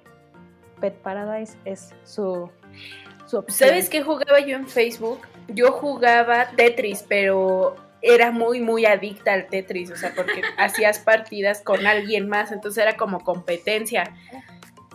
[0.81, 2.51] Pet Paradise es su.
[3.49, 5.27] ¿Sabes qué jugaba yo en Facebook?
[5.49, 11.61] Yo jugaba Tetris, pero era muy, muy adicta al Tetris, o sea, porque hacías partidas
[11.61, 14.15] con alguien más, entonces era como competencia.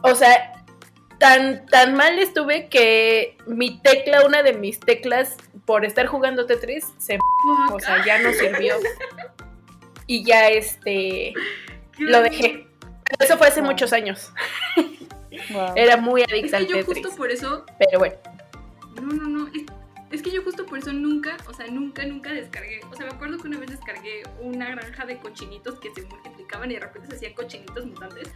[0.02, 0.54] O sea,
[1.20, 6.86] tan, tan mal estuve que mi tecla, una de mis teclas, por estar jugando Tetris,
[6.98, 7.20] se
[7.72, 8.76] o sea, ya no sirvió.
[10.08, 11.32] Y ya este
[11.98, 12.68] lo dejé.
[13.20, 14.34] Eso fue hace muchos años.
[15.50, 15.74] Wow.
[15.76, 16.98] Era muy Es adicta que al yo Tetris.
[17.06, 18.16] justo por eso Pero bueno,
[18.96, 19.48] No, no, no.
[19.48, 19.64] Es,
[20.12, 22.82] es que yo justo por eso nunca, o sea, nunca, nunca descargué.
[22.92, 26.70] O sea, me acuerdo que una vez descargué una granja de cochinitos que se multiplicaban
[26.70, 28.30] y de repente se hacían cochinitos mutantes.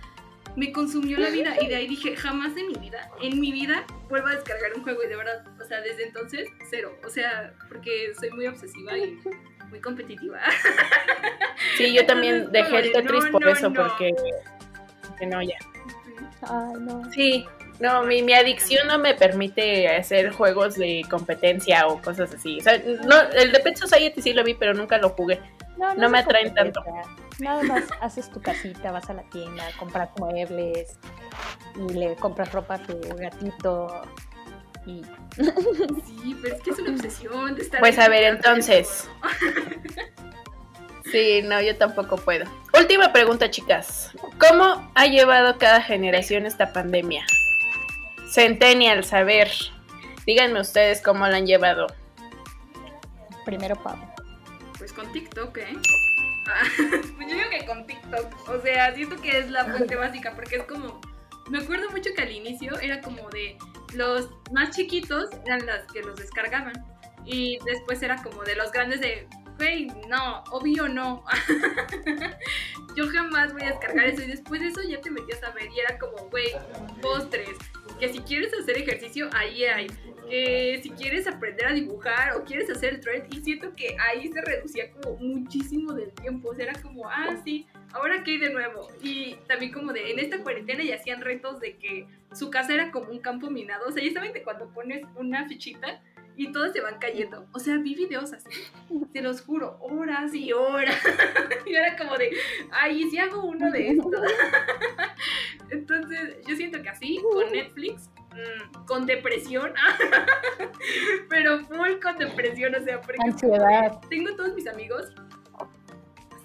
[0.55, 3.83] Me consumió la vida y de ahí dije, jamás en mi vida, en mi vida,
[4.07, 6.97] vuelvo a descargar un juego y de verdad, o sea, desde entonces, cero.
[7.05, 9.19] O sea, porque soy muy obsesiva y
[9.69, 10.39] muy competitiva.
[11.77, 13.83] sí, yo también Entonces, dejé el Tetris no, por no, eso, no.
[13.89, 14.13] porque
[15.19, 15.57] que no, ya.
[16.49, 17.11] Ay, no.
[17.11, 17.45] Sí,
[17.79, 22.59] no, mi, mi adicción no me permite hacer juegos de competencia o cosas así.
[22.59, 25.41] O sea, no, el de Pet Society sí lo vi, pero nunca lo jugué.
[25.97, 26.81] No me atraen tanto.
[27.39, 30.97] Nada más haces tu casita, vas a la tienda, compras muebles
[31.75, 34.01] y le compras ropa a tu gatito
[34.85, 35.01] y
[36.05, 37.79] Sí, pero es que es una obsesión de estar.
[37.81, 39.09] Pues, a ver, entonces.
[41.11, 42.45] Sí, no, yo tampoco puedo.
[42.77, 44.11] Última pregunta, chicas.
[44.39, 47.25] ¿Cómo ha llevado cada generación esta pandemia?
[48.31, 49.49] Centennials, a ver.
[50.25, 51.87] Díganme ustedes cómo la han llevado.
[53.45, 53.97] primero Pau.
[54.77, 55.77] Pues con TikTok, ¿eh?
[56.47, 56.63] Ah,
[57.17, 58.49] pues yo digo que con TikTok.
[58.49, 60.99] O sea, siento que es la fuente básica porque es como.
[61.49, 63.57] Me acuerdo mucho que al inicio era como de
[63.93, 66.73] los más chiquitos eran las que los descargaban.
[67.23, 69.27] Y después era como de los grandes de,
[69.57, 71.23] güey, no, obvio no.
[72.95, 74.21] Yo jamás voy a descargar eso.
[74.23, 76.47] Y después de eso ya te metías a ver y era como, güey,
[77.01, 77.57] postres.
[77.99, 79.87] Que si quieres hacer ejercicio, ahí hay.
[80.29, 83.25] Que si quieres aprender a dibujar o quieres hacer el thread.
[83.31, 86.49] Y siento que ahí se reducía como muchísimo del tiempo.
[86.49, 88.87] O sea, era como, ah, sí, ahora qué de nuevo.
[89.01, 92.91] Y también como de, en esta cuarentena ya hacían retos de que su casa era
[92.91, 93.87] como un campo minado.
[93.87, 96.01] O sea, ya saben de cuando pones una fichita
[96.37, 97.47] y todos se van cayendo.
[97.53, 98.49] O sea, vi videos así,
[99.13, 100.95] te los juro, horas y horas.
[101.65, 102.31] y era como de,
[102.71, 104.11] ay, ¿y si hago uno de estos?
[105.69, 109.73] Entonces, yo siento que así, con Netflix, mm, con depresión,
[111.29, 113.99] pero full con depresión, o sea, porque Ansiedad.
[114.09, 115.13] tengo todos mis amigos.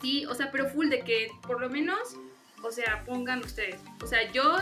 [0.01, 2.17] Sí, o sea, pero full de que por lo menos,
[2.63, 3.81] o sea, pongan ustedes.
[4.03, 4.57] O sea, yo,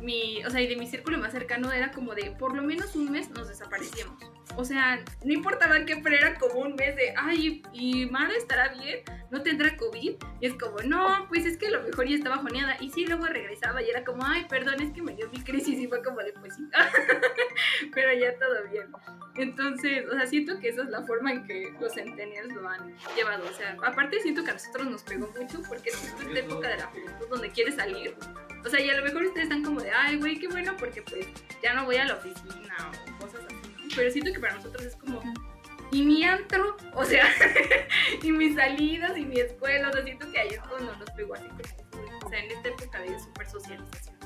[0.00, 2.94] mi, o sea, y de mi círculo más cercano era como de por lo menos
[2.94, 4.37] un mes nos desaparecíamos.
[4.58, 8.70] O sea, no importaba qué, pero era como un mes de, ay, ¿y Mara estará
[8.70, 9.02] bien?
[9.30, 10.14] ¿No tendrá COVID?
[10.40, 12.76] Y es como, no, pues es que a lo mejor ya estaba bajoneada.
[12.80, 15.78] Y sí, luego regresaba y era como, ay, perdón, es que me dio mi crisis.
[15.78, 16.68] Y fue como de, pues sí,
[17.94, 18.88] pero ya todo bien.
[19.36, 22.96] Entonces, o sea, siento que esa es la forma en que los centennials lo han
[23.14, 23.44] llevado.
[23.48, 26.68] O sea, aparte siento que a nosotros nos pegó mucho porque es justo esta época
[26.68, 28.16] de la juventud donde quieres salir.
[28.66, 31.00] O sea, y a lo mejor ustedes están como de, ay, güey, qué bueno porque
[31.02, 31.28] pues
[31.62, 33.57] ya no voy a la oficina o cosas así.
[33.94, 35.20] Pero siento que para nosotros es como,
[35.90, 37.26] y mi antro, o sea,
[38.22, 41.34] y mis salidas y mi escuela, o sea, siento que ahí es cuando nos pegó
[41.34, 44.16] así como, o sea, en esta época de super socialización.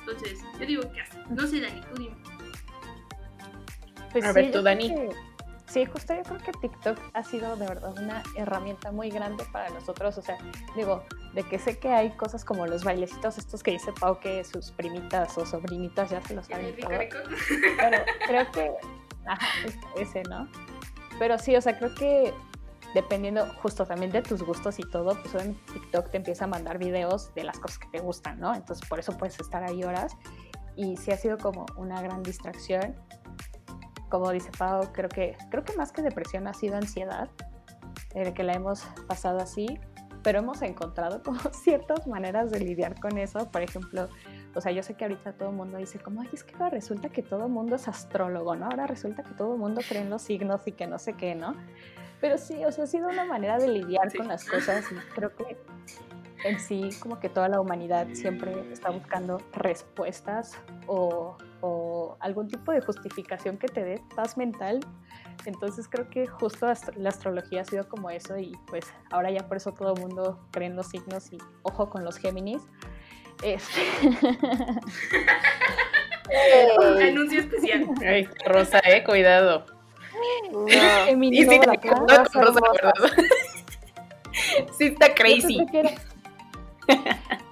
[0.00, 1.18] Entonces, yo digo que así.
[1.30, 2.16] No sé, Dani, tú dime.
[4.12, 4.88] Pues A ver, tú, Dani.
[4.88, 5.10] que-
[5.66, 9.68] sí, justo yo creo que TikTok ha sido de verdad una herramienta muy grande para
[9.70, 10.16] nosotros.
[10.18, 10.38] O sea,
[10.74, 11.02] digo,
[11.34, 14.70] de que sé que hay cosas como los bailecitos estos que dice Pau que sus
[14.72, 16.90] primitas o sobrinitas ya se los saben ¿El todo.
[16.90, 18.72] Pero creo que.
[19.26, 20.48] Ajá, es- ese, ¿no?
[21.18, 22.32] Pero sí, o sea, creo que
[22.94, 26.78] dependiendo justo también de tus gustos y todo, pues obviamente TikTok te empieza a mandar
[26.78, 28.54] videos de las cosas que te gustan, ¿no?
[28.54, 30.16] Entonces por eso puedes estar ahí horas.
[30.76, 32.94] Y sí ha sido como una gran distracción.
[34.08, 37.28] Como dice Pau, creo que, creo que más que depresión ha sido ansiedad,
[38.14, 39.80] el que la hemos pasado así,
[40.22, 43.50] pero hemos encontrado como ciertas maneras de lidiar con eso.
[43.50, 44.08] Por ejemplo,
[44.54, 46.70] o sea, yo sé que ahorita todo el mundo dice como, ay, es que ahora
[46.70, 48.66] resulta que todo el mundo es astrólogo, ¿no?
[48.66, 51.34] Ahora resulta que todo el mundo cree en los signos y que no sé qué,
[51.34, 51.54] ¿no?
[52.20, 54.18] Pero sí, o sea, ha sido una manera de lidiar Sí.
[54.18, 55.58] con las cosas y creo que
[56.44, 61.36] en sí como que toda la humanidad siempre está buscando respuestas o,
[61.68, 64.80] o algún tipo de justificación que te dé paz mental.
[65.44, 69.46] Entonces creo que justo astro- la astrología ha sido como eso y pues ahora ya
[69.48, 72.62] por eso todo el mundo cree en los signos y ojo con los Géminis.
[73.42, 73.80] Este,
[77.08, 77.86] Anuncio especial.
[78.04, 79.64] Ay, Rosa, eh, cuidado.
[80.52, 80.66] no.
[81.30, 81.44] Y
[84.72, 85.58] sí, está Yo crazy.
[85.58, 85.90] pensé que era,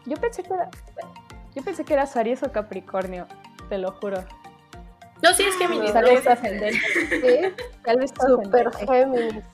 [0.06, 0.70] yo pensé que era,
[1.54, 3.26] yo pensé que era Aries o Capricornio,
[3.68, 4.24] te lo juro.
[5.22, 8.70] No, sí, es que mi Tal vez ascendente, Sí, tal vez super.
[8.86, 9.44] Géminis.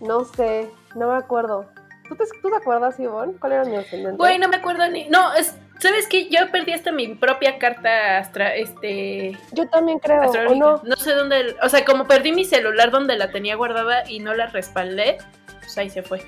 [0.00, 1.66] No sé, no me acuerdo.
[2.08, 3.34] ¿Tú te, tú te acuerdas, Ivonne?
[3.38, 4.16] ¿Cuál era mi ascendente?
[4.16, 5.08] Güey, no me acuerdo ni.
[5.08, 6.28] No, es, ¿sabes qué?
[6.28, 10.80] Yo perdí hasta mi propia carta astra, este, Yo también creo, ¿o no?
[10.84, 11.56] No sé dónde.
[11.62, 15.18] O sea, como perdí mi celular donde la tenía guardada y no la respaldé,
[15.58, 16.20] pues ahí se fue.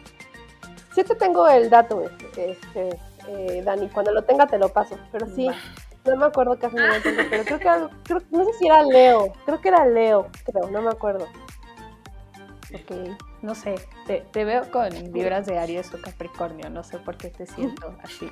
[0.95, 2.99] Sí te tengo el dato, este, este,
[3.29, 3.89] eh, Dani.
[3.89, 4.99] Cuando lo tenga te lo paso.
[5.13, 5.49] Pero sí.
[6.05, 8.83] No me acuerdo qué ascendente tengo, pero creo que era- creo- no sé si era
[8.83, 9.33] Leo.
[9.45, 11.27] Creo que era Leo, creo, no me acuerdo.
[12.75, 13.75] Ok, no sé,
[14.07, 17.95] te, te veo con vibras de Aries o Capricornio, no sé por qué te siento
[18.03, 18.31] así.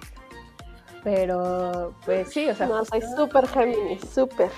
[1.02, 4.50] Pero, pues sí, o sea, No, soy súper Géminis, súper.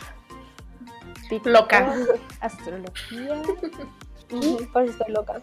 [1.44, 1.94] Loca.
[2.40, 3.42] Astrología.
[4.72, 5.40] Por eso estoy loca.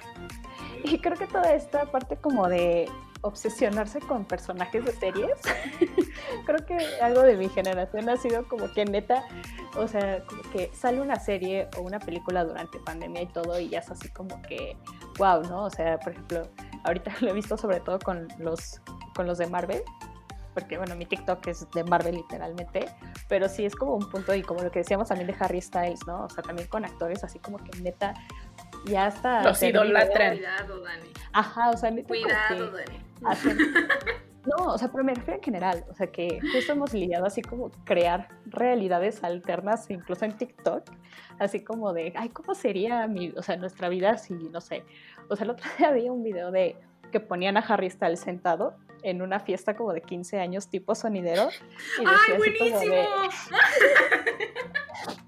[0.83, 2.89] Y creo que toda esta parte como de
[3.25, 5.31] obsesionarse con personajes de series,
[6.45, 9.23] creo que algo de mi generación ha sido como que neta,
[9.75, 13.69] o sea, como que sale una serie o una película durante pandemia y todo y
[13.69, 14.77] ya es así como que,
[15.17, 15.65] wow, ¿no?
[15.65, 16.47] O sea, por ejemplo,
[16.83, 18.79] ahorita lo he visto sobre todo con los,
[19.15, 19.81] con los de Marvel,
[20.53, 22.85] porque bueno, mi TikTok es de Marvel literalmente,
[23.27, 26.05] pero sí es como un punto y como lo que decíamos también de Harry Styles,
[26.05, 26.25] ¿no?
[26.25, 28.13] O sea, también con actores así como que neta
[28.85, 29.43] ya hasta...
[29.43, 30.37] Los idolatran.
[30.37, 31.07] Cuidado, Dani.
[31.33, 32.99] Ajá, o sea, Cuidado, que Dani.
[33.23, 33.57] hacen-
[34.45, 37.41] No, o sea, pero me refiero en general, o sea, que justo hemos lidiado así
[37.41, 40.83] como crear realidades alternas, incluso en TikTok,
[41.39, 44.83] así como de, ay, ¿cómo sería mi, o sea, nuestra vida si, no sé,
[45.29, 46.77] o sea, el otro día vi un video de
[47.11, 48.75] que ponían a Harry Styles sentado
[49.05, 51.49] en una fiesta como de 15 años tipo sonidero
[51.99, 52.95] y decía ¡Ay, así como de, buenísimo!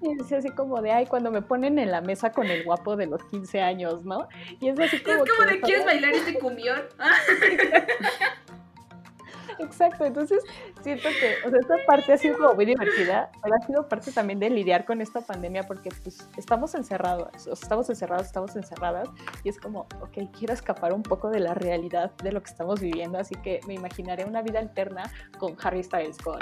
[0.02, 2.96] y decía así como de, ay, cuando me ponen en la mesa con el guapo
[2.96, 4.28] de los 15 años, ¿no?
[4.60, 6.82] Y es así Es como como que, de, ¿quieres bailar este cumbión?
[9.58, 10.42] Exacto, entonces
[10.82, 14.12] siento que, o sea, esta parte ha sido como muy divertida, pero ha sido parte
[14.12, 18.54] también de lidiar con esta pandemia porque pues estamos encerrados, o sea, estamos encerrados, estamos
[18.56, 19.08] encerradas
[19.42, 22.80] y es como, ok, quiero escapar un poco de la realidad de lo que estamos
[22.80, 26.38] viviendo, así que me imaginaré una vida alterna con Harry Styles, con,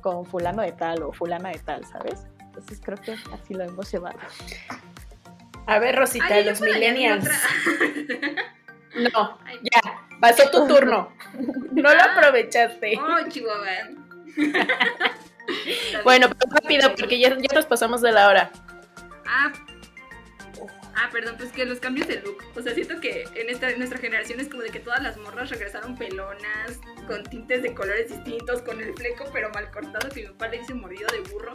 [0.00, 2.26] con fulano de tal o fulana de tal, ¿sabes?
[2.40, 4.18] Entonces creo que así lo hemos llevado.
[5.66, 7.28] A ver, Rosita, ay, los millennials.
[8.94, 11.12] No, Ay, ya, pasó tu turno.
[11.72, 12.98] No lo aprovechaste.
[12.98, 13.90] Oh, Chihuahua.
[16.04, 18.50] Bueno, pero rápido, porque ya, ya nos pasamos de la hora.
[19.26, 19.52] Ah,
[20.96, 22.42] ah, perdón, pues que los cambios de look.
[22.56, 25.18] O sea, siento que en esta en nuestra generación es como de que todas las
[25.18, 30.22] morras regresaron pelonas, con tintes de colores distintos, con el fleco pero mal cortado, que
[30.22, 31.52] mi papá le dice mordido de burro.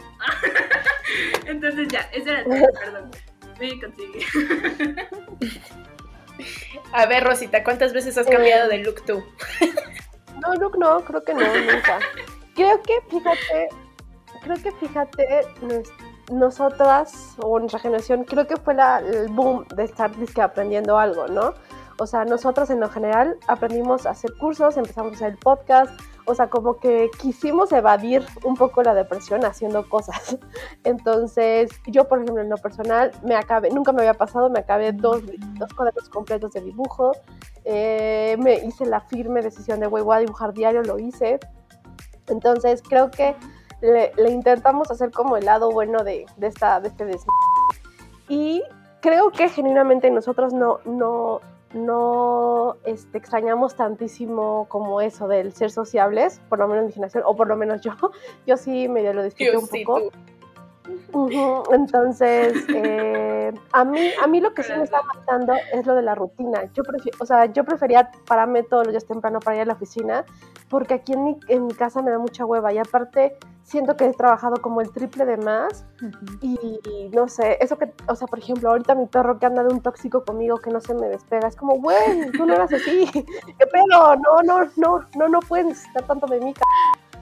[1.47, 3.11] Entonces ya, eso era todo, perdón.
[3.59, 4.25] Me consigue.
[6.93, 9.23] A ver, Rosita, ¿cuántas veces has cambiado de look tú?
[10.41, 11.99] No, Luke, no, creo que no, nunca.
[12.55, 13.69] Creo que, fíjate,
[14.43, 15.91] creo que, fíjate, nos-
[16.31, 21.27] nosotras o nuestra generación, creo que fue la, el boom de estar dizque, aprendiendo algo,
[21.27, 21.53] ¿no?
[21.97, 25.99] O sea, nosotros en lo general aprendimos a hacer cursos, empezamos a hacer el podcast,
[26.29, 30.37] o sea, como que quisimos evadir un poco la depresión haciendo cosas.
[30.83, 34.91] Entonces, yo, por ejemplo, en lo personal, me acabé, nunca me había pasado, me acabé
[34.91, 35.23] dos,
[35.57, 37.13] dos cuadernos completos de dibujo,
[37.65, 41.39] eh, me hice la firme decisión de, güey, voy a dibujar diario, lo hice.
[42.27, 43.35] Entonces, creo que
[43.81, 47.25] le, intentamos hacer como el lado bueno de, de esta, de este des...
[48.27, 48.61] Y
[49.01, 51.41] creo que genuinamente nosotros no, no,
[51.73, 57.35] no este, extrañamos tantísimo como eso del ser sociables, por lo menos mi generación, o
[57.35, 57.91] por lo menos yo.
[58.47, 60.01] Yo sí medio lo disfruté un poco.
[60.01, 60.11] tú.
[61.71, 66.01] Entonces, eh, a, mí, a mí lo que sí me está matando es lo de
[66.01, 66.63] la rutina.
[66.73, 69.73] Yo, prefi- o sea, yo prefería pararme todos los días temprano para ir a la
[69.73, 70.25] oficina,
[70.69, 74.05] porque aquí en mi, en mi casa me da mucha hueva y aparte siento que
[74.05, 75.85] he trabajado como el triple de más
[76.41, 76.57] y,
[76.89, 79.71] y no sé, eso que, o sea, por ejemplo, ahorita mi perro que anda de
[79.71, 83.07] un tóxico conmigo que no se me despega, es como, güey, tú no eras así,
[83.13, 86.61] qué pedo, no, no, no, no, no puedes necesitar tanto de mí, c-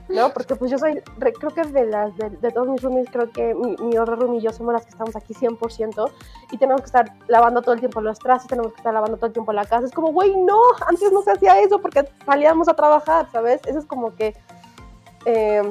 [0.08, 0.30] ¿no?
[0.32, 3.30] Porque pues yo soy, re- creo que de las, de, de todos mis roomies, creo
[3.30, 6.10] que mi, mi otra roomie y yo somos las que estamos aquí 100%
[6.52, 9.26] y tenemos que estar lavando todo el tiempo los trastes, tenemos que estar lavando todo
[9.26, 12.68] el tiempo la casa, es como, güey, no, antes no se hacía eso porque salíamos
[12.68, 13.60] a trabajar, ¿sabes?
[13.66, 14.34] Eso es como que
[15.26, 15.62] eh,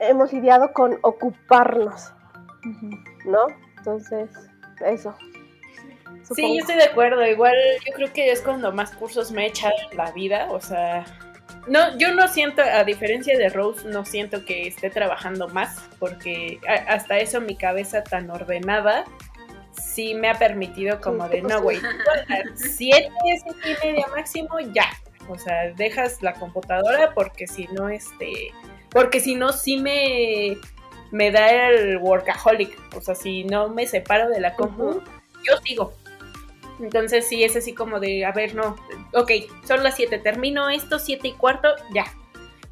[0.00, 2.12] hemos lidiado con ocuparnos,
[3.24, 3.46] ¿no?
[3.78, 4.30] Entonces,
[4.84, 5.14] eso.
[6.34, 7.24] Sí, yo estoy de acuerdo.
[7.24, 7.54] Igual
[7.86, 10.48] yo creo que es cuando más cursos me he echado en la vida.
[10.50, 11.04] O sea,
[11.66, 16.60] no, yo no siento, a diferencia de Rose, no siento que esté trabajando más, porque
[16.88, 19.04] hasta eso mi cabeza tan ordenada
[19.72, 21.78] sí me ha permitido como de, no, güey,
[22.54, 24.86] siete, siete y media máximo, ya.
[25.28, 28.52] O sea, dejas la computadora porque si no, este,
[28.90, 30.56] porque si no, sí me,
[31.10, 32.78] me da el workaholic.
[32.94, 35.02] O sea, si no me separo de la compu,
[35.42, 35.94] yo sigo.
[36.80, 38.76] Entonces sí, es así como de, a ver, no,
[39.14, 39.30] ok,
[39.66, 42.04] son las 7, termino esto, 7 y cuarto, ya.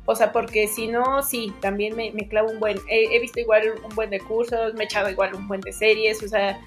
[0.07, 3.75] O sea, porque si no, sí, también me, me clavo un buen, he, visto igual
[3.83, 6.61] un buen de cursos, me he echado igual un buen de series, o sea,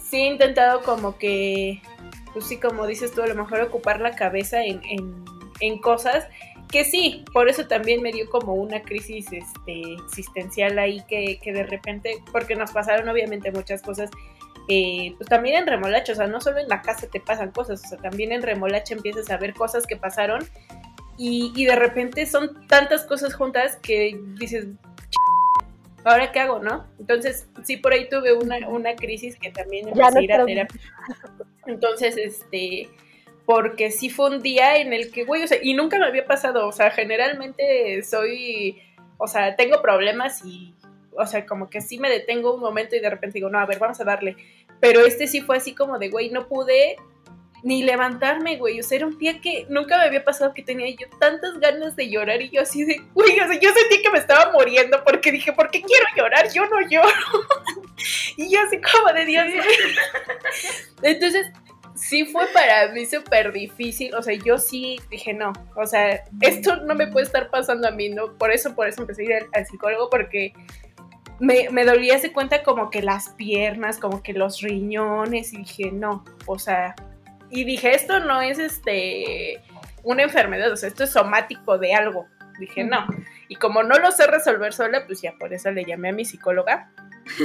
[0.00, 1.82] sí he intentado como que,
[2.32, 5.24] pues sí, como dices tú, a lo mejor ocupar la cabeza en, en,
[5.60, 6.28] en cosas
[6.74, 11.52] que sí, por eso también me dio como una crisis este, existencial ahí que, que
[11.52, 14.10] de repente, porque nos pasaron obviamente muchas cosas
[14.68, 17.82] eh, pues también en remolacha, o sea, no solo en la casa te pasan cosas,
[17.84, 20.46] o sea, también en remolacha empiezas a ver cosas que pasaron
[21.18, 26.86] y, y de repente son tantas cosas juntas que dices, "Ch- ¿ahora qué hago, no?
[26.98, 30.44] Entonces, sí, por ahí tuve una, una crisis que también empecé no a ir a
[30.46, 30.80] terapia.
[31.66, 32.88] Entonces, este,
[33.46, 36.26] porque sí fue un día en el que, güey, o sea, y nunca me había
[36.26, 38.82] pasado, o sea, generalmente soy,
[39.18, 40.73] o sea, tengo problemas y,
[41.16, 43.66] o sea, como que sí me detengo un momento y de repente digo, no, a
[43.66, 44.36] ver, vamos a darle.
[44.80, 46.96] Pero este sí fue así como de, güey, no pude
[47.64, 48.78] ni levantarme, güey.
[48.78, 51.96] O sea, era un día que nunca me había pasado que tenía yo tantas ganas
[51.96, 55.02] de llorar y yo así de, güey, o sea, yo sentí que me estaba muriendo
[55.02, 56.52] porque dije, ¿por qué quiero llorar?
[56.52, 57.08] Yo no lloro.
[58.36, 59.46] y yo así como de Dios.
[61.02, 61.46] Entonces,
[61.94, 64.14] sí fue para mí súper difícil.
[64.14, 67.92] O sea, yo sí dije, no, o sea, esto no me puede estar pasando a
[67.92, 68.36] mí, ¿no?
[68.36, 70.52] Por eso, por eso empecé a ir al psicólogo porque
[71.40, 75.90] me, me dolía de cuenta como que las piernas, como que los riñones, y dije,
[75.92, 76.94] no, o sea,
[77.50, 79.62] y dije, esto no es este
[80.02, 82.26] una enfermedad, o sea, esto es somático de algo.
[82.58, 83.06] Dije, no.
[83.48, 86.24] Y como no lo sé resolver sola, pues ya por eso le llamé a mi
[86.24, 86.90] psicóloga.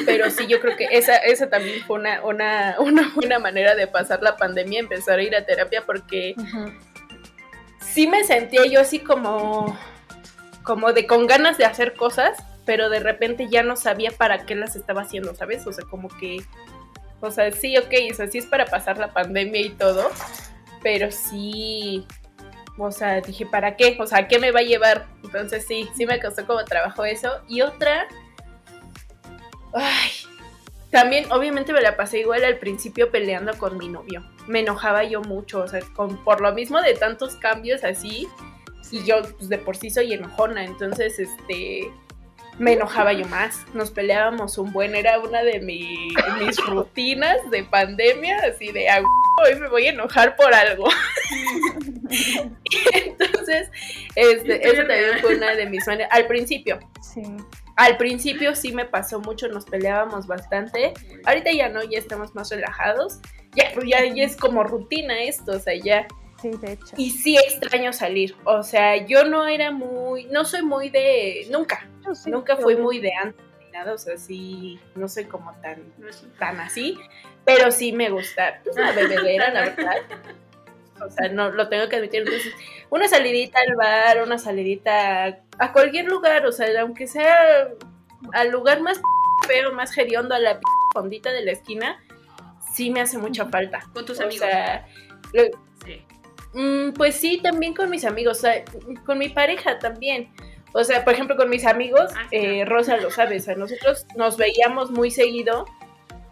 [0.06, 3.88] Pero sí, yo creo que esa, esa también fue una, una, una buena manera de
[3.88, 6.36] pasar la pandemia, empezar a ir a terapia, porque
[7.80, 9.78] sí me sentía yo así como,
[10.64, 12.38] como de con ganas de hacer cosas,
[12.70, 15.65] pero de repente ya no sabía para qué las estaba haciendo, ¿sabes?
[15.65, 16.43] O sea, como que,
[17.20, 20.07] o sea, sí, ok, o sea, sí es para pasar la pandemia y todo,
[20.84, 22.05] pero sí,
[22.78, 23.97] o sea, dije, ¿para qué?
[23.99, 25.07] O sea, ¿a qué me va a llevar?
[25.24, 27.41] Entonces sí, sí me costó como trabajo eso.
[27.47, 28.07] Y otra,
[29.74, 30.11] ay,
[30.91, 34.24] también obviamente me la pasé igual al principio peleando con mi novio.
[34.45, 38.28] Me enojaba yo mucho, o sea, con, por lo mismo de tantos cambios así,
[38.91, 41.91] y yo pues, de por sí soy enojona, entonces este
[42.60, 46.10] me enojaba yo más, nos peleábamos un buen, era una de mi-
[46.43, 49.01] mis rutinas de pandemia, así de "Ah,
[49.43, 50.88] hoy me voy a enojar por algo.
[52.93, 53.70] entonces,
[54.16, 57.22] este, eso también fue una de mis maneras, al principio, Sí.
[57.76, 60.93] al principio sí me pasó mucho, nos peleábamos bastante.
[61.26, 63.20] Ahorita ya no, ya estamos más relajados.
[63.55, 66.07] Ya, pues ya, ya es como rutina esto, o sea, ya.
[66.42, 66.96] Sí, de hecho.
[66.98, 68.36] Y sí extraño salir.
[68.46, 73.00] O sea, yo no era muy, no soy muy de, nunca, sí, nunca fui muy
[73.00, 75.84] de antes ni nada, o sea, sí, no soy como tan,
[76.40, 76.98] tan así,
[77.46, 79.98] pero sí me gusta, pues la bebedera, la verdad.
[81.06, 82.22] O sea, no lo tengo que admitir.
[82.22, 82.54] Entonces,
[82.90, 87.70] una salidita al bar, una salidita a, cualquier lugar, o sea, aunque sea
[88.34, 89.00] al lugar más
[89.48, 90.62] feo, más hediondo, a la p-
[90.94, 92.04] fondita de la esquina,
[92.74, 93.80] sí me hace mucha falta.
[93.94, 94.46] Con tus O amigos.
[94.48, 94.86] sea,
[95.34, 95.68] lo-.
[96.54, 98.64] Mm, pues sí, también con mis amigos, o sea,
[99.06, 100.30] con mi pareja también.
[100.74, 102.64] O sea, por ejemplo, con mis amigos, Ah, eh.
[102.66, 105.66] Rosa lo sabe, o sea, nosotros nos veíamos muy seguido,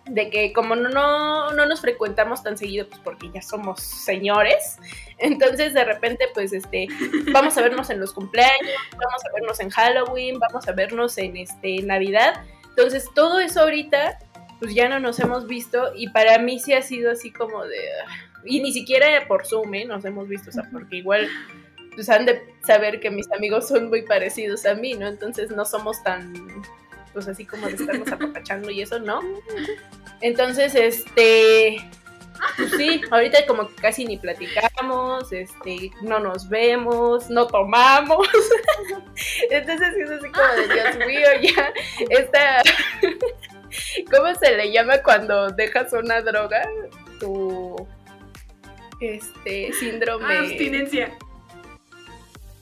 [0.06, 4.78] de que como no, no, no nos frecuentamos tan seguido, pues porque ya somos señores,
[5.18, 6.88] entonces de repente, pues, este,
[7.32, 11.38] vamos a vernos en los cumpleaños, vamos a vernos en Halloween, vamos a vernos en,
[11.38, 12.44] este, Navidad.
[12.70, 14.20] Entonces, todo eso ahorita,
[14.60, 17.80] pues ya no nos hemos visto y para mí sí ha sido así como de...
[18.08, 19.86] ah, Y ni siquiera por Zoom, ¿eh?
[19.86, 21.28] Nos hemos visto, o sea, porque igual
[21.98, 25.08] pues han de saber que mis amigos son muy parecidos a mí, ¿no?
[25.08, 26.32] Entonces no somos tan,
[27.12, 29.20] pues así como de estarnos apapachando y eso, ¿no?
[30.22, 31.78] Entonces, este,
[32.56, 38.28] pues sí, ahorita como que casi ni platicamos, este, no nos vemos, no tomamos.
[39.50, 41.74] Entonces es así como de Dios mío, ya,
[42.10, 42.62] esta,
[44.12, 46.62] ¿cómo se le llama cuando dejas una droga?
[47.20, 47.47] Tu,
[49.00, 50.26] este, síndrome.
[50.26, 51.12] Ah, abstinencia.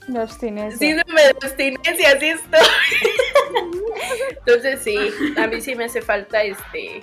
[0.07, 0.77] De abstinencia.
[0.77, 2.59] Síndrome de abstinencia, así estoy.
[4.45, 4.97] Entonces sí,
[5.37, 7.01] a mí sí me hace falta este,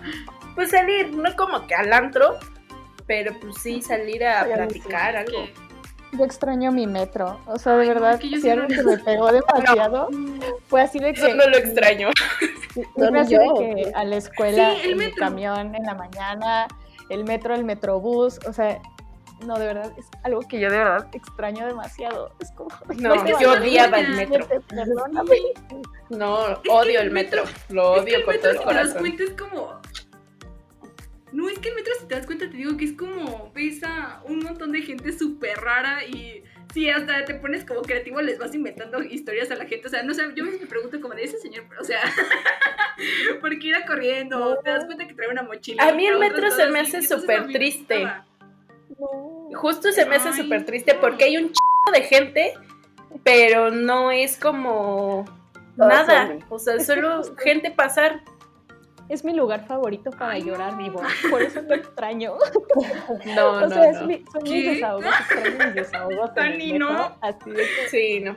[0.55, 2.39] pues salir, no como que al antro,
[3.07, 4.55] pero pues sí salir a Sí, sí.
[4.57, 5.47] platicar algo.
[6.13, 7.41] Yo extraño mi metro.
[7.47, 8.99] O sea, de Ay, no, verdad, es que yo si sí algo no- que me
[8.99, 10.09] pegó demasiado
[10.69, 11.35] fue así de Eso que.
[11.35, 12.11] no lo extraño.
[12.95, 13.41] Fue No, así yo.
[13.41, 15.19] de que a la escuela, Sí, el en mi metro.
[15.19, 16.69] camión en la mañana,
[17.11, 18.81] el metro, el metrobús, o sea,
[19.45, 22.35] no, de verdad, es algo que yo de verdad extraño demasiado.
[22.41, 22.71] Es como.
[22.99, 24.47] No, es que yo odiaba el metro.
[24.69, 25.37] Perdóname.
[26.11, 28.75] No, odio el metro, lo es que odio el con metro, todo el si te
[28.75, 29.81] das cuenta, es como.
[31.33, 33.83] No, es que el metro, si te das cuenta, te digo que es como, ves
[33.85, 36.45] a un montón de gente súper rara y
[36.75, 39.87] sí, hasta te pones como creativo, les vas inventando historias a la gente.
[39.87, 42.01] O sea, no sé, yo me pregunto como de ese señor, o sea,
[43.41, 44.59] ¿por qué irá corriendo?
[44.63, 45.89] Te das cuenta que trae una mochila.
[45.89, 48.05] A mí el metro se me hace súper triste.
[48.99, 49.32] No.
[49.55, 52.55] Justo se me hace súper triste porque hay un chingo de gente,
[53.23, 55.25] pero no es como
[55.77, 56.37] nada.
[56.49, 58.21] O sea, solo gente pasar.
[59.09, 61.03] Es mi lugar favorito para Ay, llorar vivo.
[61.29, 62.35] Por eso lo extraño.
[63.37, 64.07] No, o no, sea, es no.
[64.07, 66.31] mi- son mis desahogos, extraño mis desahogos.
[66.79, 67.17] no.
[67.21, 68.37] Así de que Sí, no.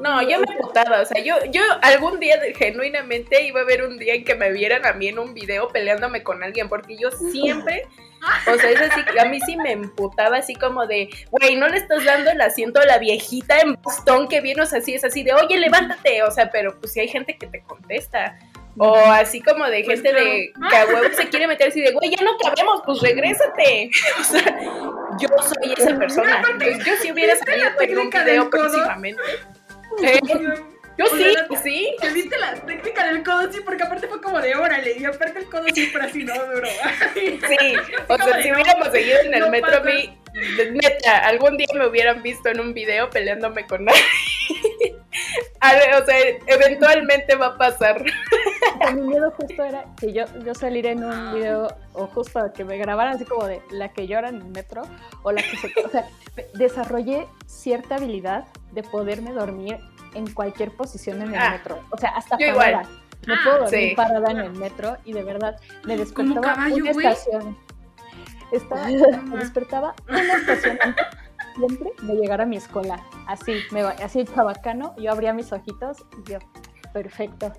[0.00, 3.98] No, yo me putaba, o sea, yo, yo algún día genuinamente iba a haber un
[3.98, 7.10] día en que me vieran a mí en un video peleándome con alguien, porque yo
[7.10, 7.86] siempre,
[8.52, 11.78] o sea, es así, a mí sí me emputaba así como de, güey, no le
[11.78, 15.04] estás dando el asiento a la viejita en Boston que viene, o sea, así es
[15.04, 18.38] así de, oye, levántate, o sea, pero pues si hay gente que te contesta.
[18.78, 21.92] O así como de Pues gente de que a huevo se quiere meter así de,
[21.92, 23.90] güey, ya no cabemos, pues regrésate.
[24.20, 24.58] O sea,
[25.18, 26.42] yo soy esa persona.
[26.50, 29.20] Entonces, yo si hubiera ¿viste salido en un video próximamente.
[30.02, 30.20] Eh,
[30.98, 31.96] yo sí, la- sí.
[32.00, 33.50] ¿Te viste la técnica del codo?
[33.52, 36.34] Sí, porque aparte fue como de órale, y aparte el codo siempre así, ¿no?
[36.46, 36.68] Duro.
[37.14, 37.38] Sí,
[38.08, 39.84] o sea, si hubiéramos seguido en el No metro, pasa.
[39.84, 40.18] mí,
[40.72, 44.00] neta, algún día me hubieran visto en un video peleándome con nadie.
[46.00, 46.16] O sea,
[46.46, 48.02] eventualmente va a pasar.
[48.02, 52.40] o sea, mi miedo justo era que yo, yo salir en un video o justo
[52.54, 54.82] que me grabaran así como de la que llora en el metro
[55.22, 55.72] o la que se...
[55.84, 56.08] O sea,
[56.54, 59.78] desarrollé cierta habilidad de poderme dormir
[60.14, 61.78] en cualquier posición en el Ah, metro.
[61.90, 62.82] O sea, hasta yo parada.
[62.82, 62.98] igual.
[63.26, 63.94] Me Ah, puedo dormir sí.
[63.96, 67.06] parada en el metro y de verdad me despertaba caballo, una güey.
[67.06, 67.56] estación.
[68.50, 71.06] Estaba, me despertaba una estación antes
[71.56, 73.00] siempre de llegar a mi escuela.
[73.26, 76.38] Así, me, así chabacano, yo abría mis ojitos y yo,
[76.92, 77.52] perfecto.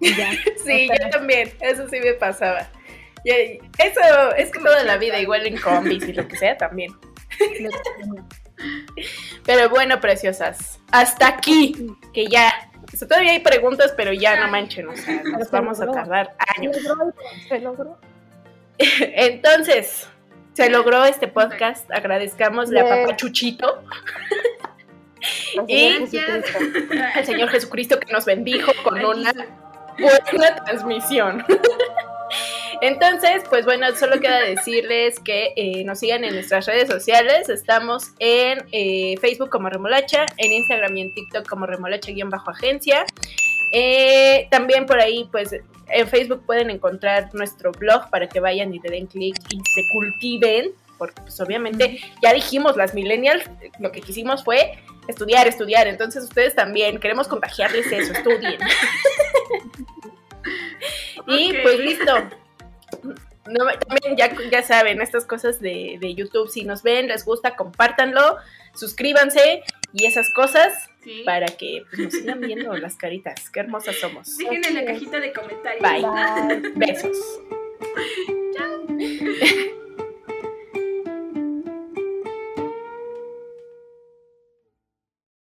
[0.00, 0.30] Y ya.
[0.64, 2.68] Sí, yo también, eso sí me pasaba.
[3.24, 3.30] Y
[3.78, 6.92] eso es que toda la vida, igual en combis y lo que sea también.
[9.44, 11.74] Pero bueno, preciosas, hasta aquí,
[12.12, 12.52] que ya.
[12.92, 16.34] O sea, todavía hay preguntas, pero ya no manchen, o sea, nos vamos a tardar
[16.54, 16.82] Se años.
[16.82, 17.14] logró,
[17.48, 17.98] se logró.
[18.78, 20.08] Entonces,
[20.54, 21.90] se logró este podcast.
[21.92, 22.84] Agradezcamosle a.
[22.84, 23.82] Papá Chuchito,
[25.66, 25.88] Y-
[27.14, 29.32] al Señor Jesucristo que nos bendijo con una
[29.98, 31.44] buena transmisión.
[32.80, 37.48] Entonces, pues bueno, solo queda decirles que eh, nos sigan en nuestras redes sociales.
[37.48, 43.04] Estamos en eh, Facebook como Remolacha, en Instagram y en TikTok como Remolacha-agencia.
[43.72, 45.54] Eh, también por ahí, pues
[45.88, 49.82] en Facebook pueden encontrar nuestro blog para que vayan y le den clic y se
[49.92, 50.70] cultiven.
[50.98, 53.44] Porque pues obviamente ya dijimos, las millennials,
[53.78, 54.78] lo que quisimos fue
[55.08, 55.86] estudiar, estudiar.
[55.88, 58.58] Entonces ustedes también queremos contagiarles eso, estudien.
[61.26, 62.14] Y pues listo.
[63.46, 67.56] No, también ya, ya saben, estas cosas de, de YouTube, si nos ven, les gusta,
[67.56, 68.36] compártanlo,
[68.74, 69.62] suscríbanse
[69.92, 71.22] y esas cosas Sí.
[71.24, 73.48] para que pues, nos sigan viendo las caritas.
[73.50, 74.36] Qué hermosas somos.
[74.36, 75.80] Dejen en la cajita de comentarios.
[75.80, 76.60] Bye.
[76.60, 76.72] Bye.
[76.74, 77.16] Besos.
[78.54, 78.86] Chao.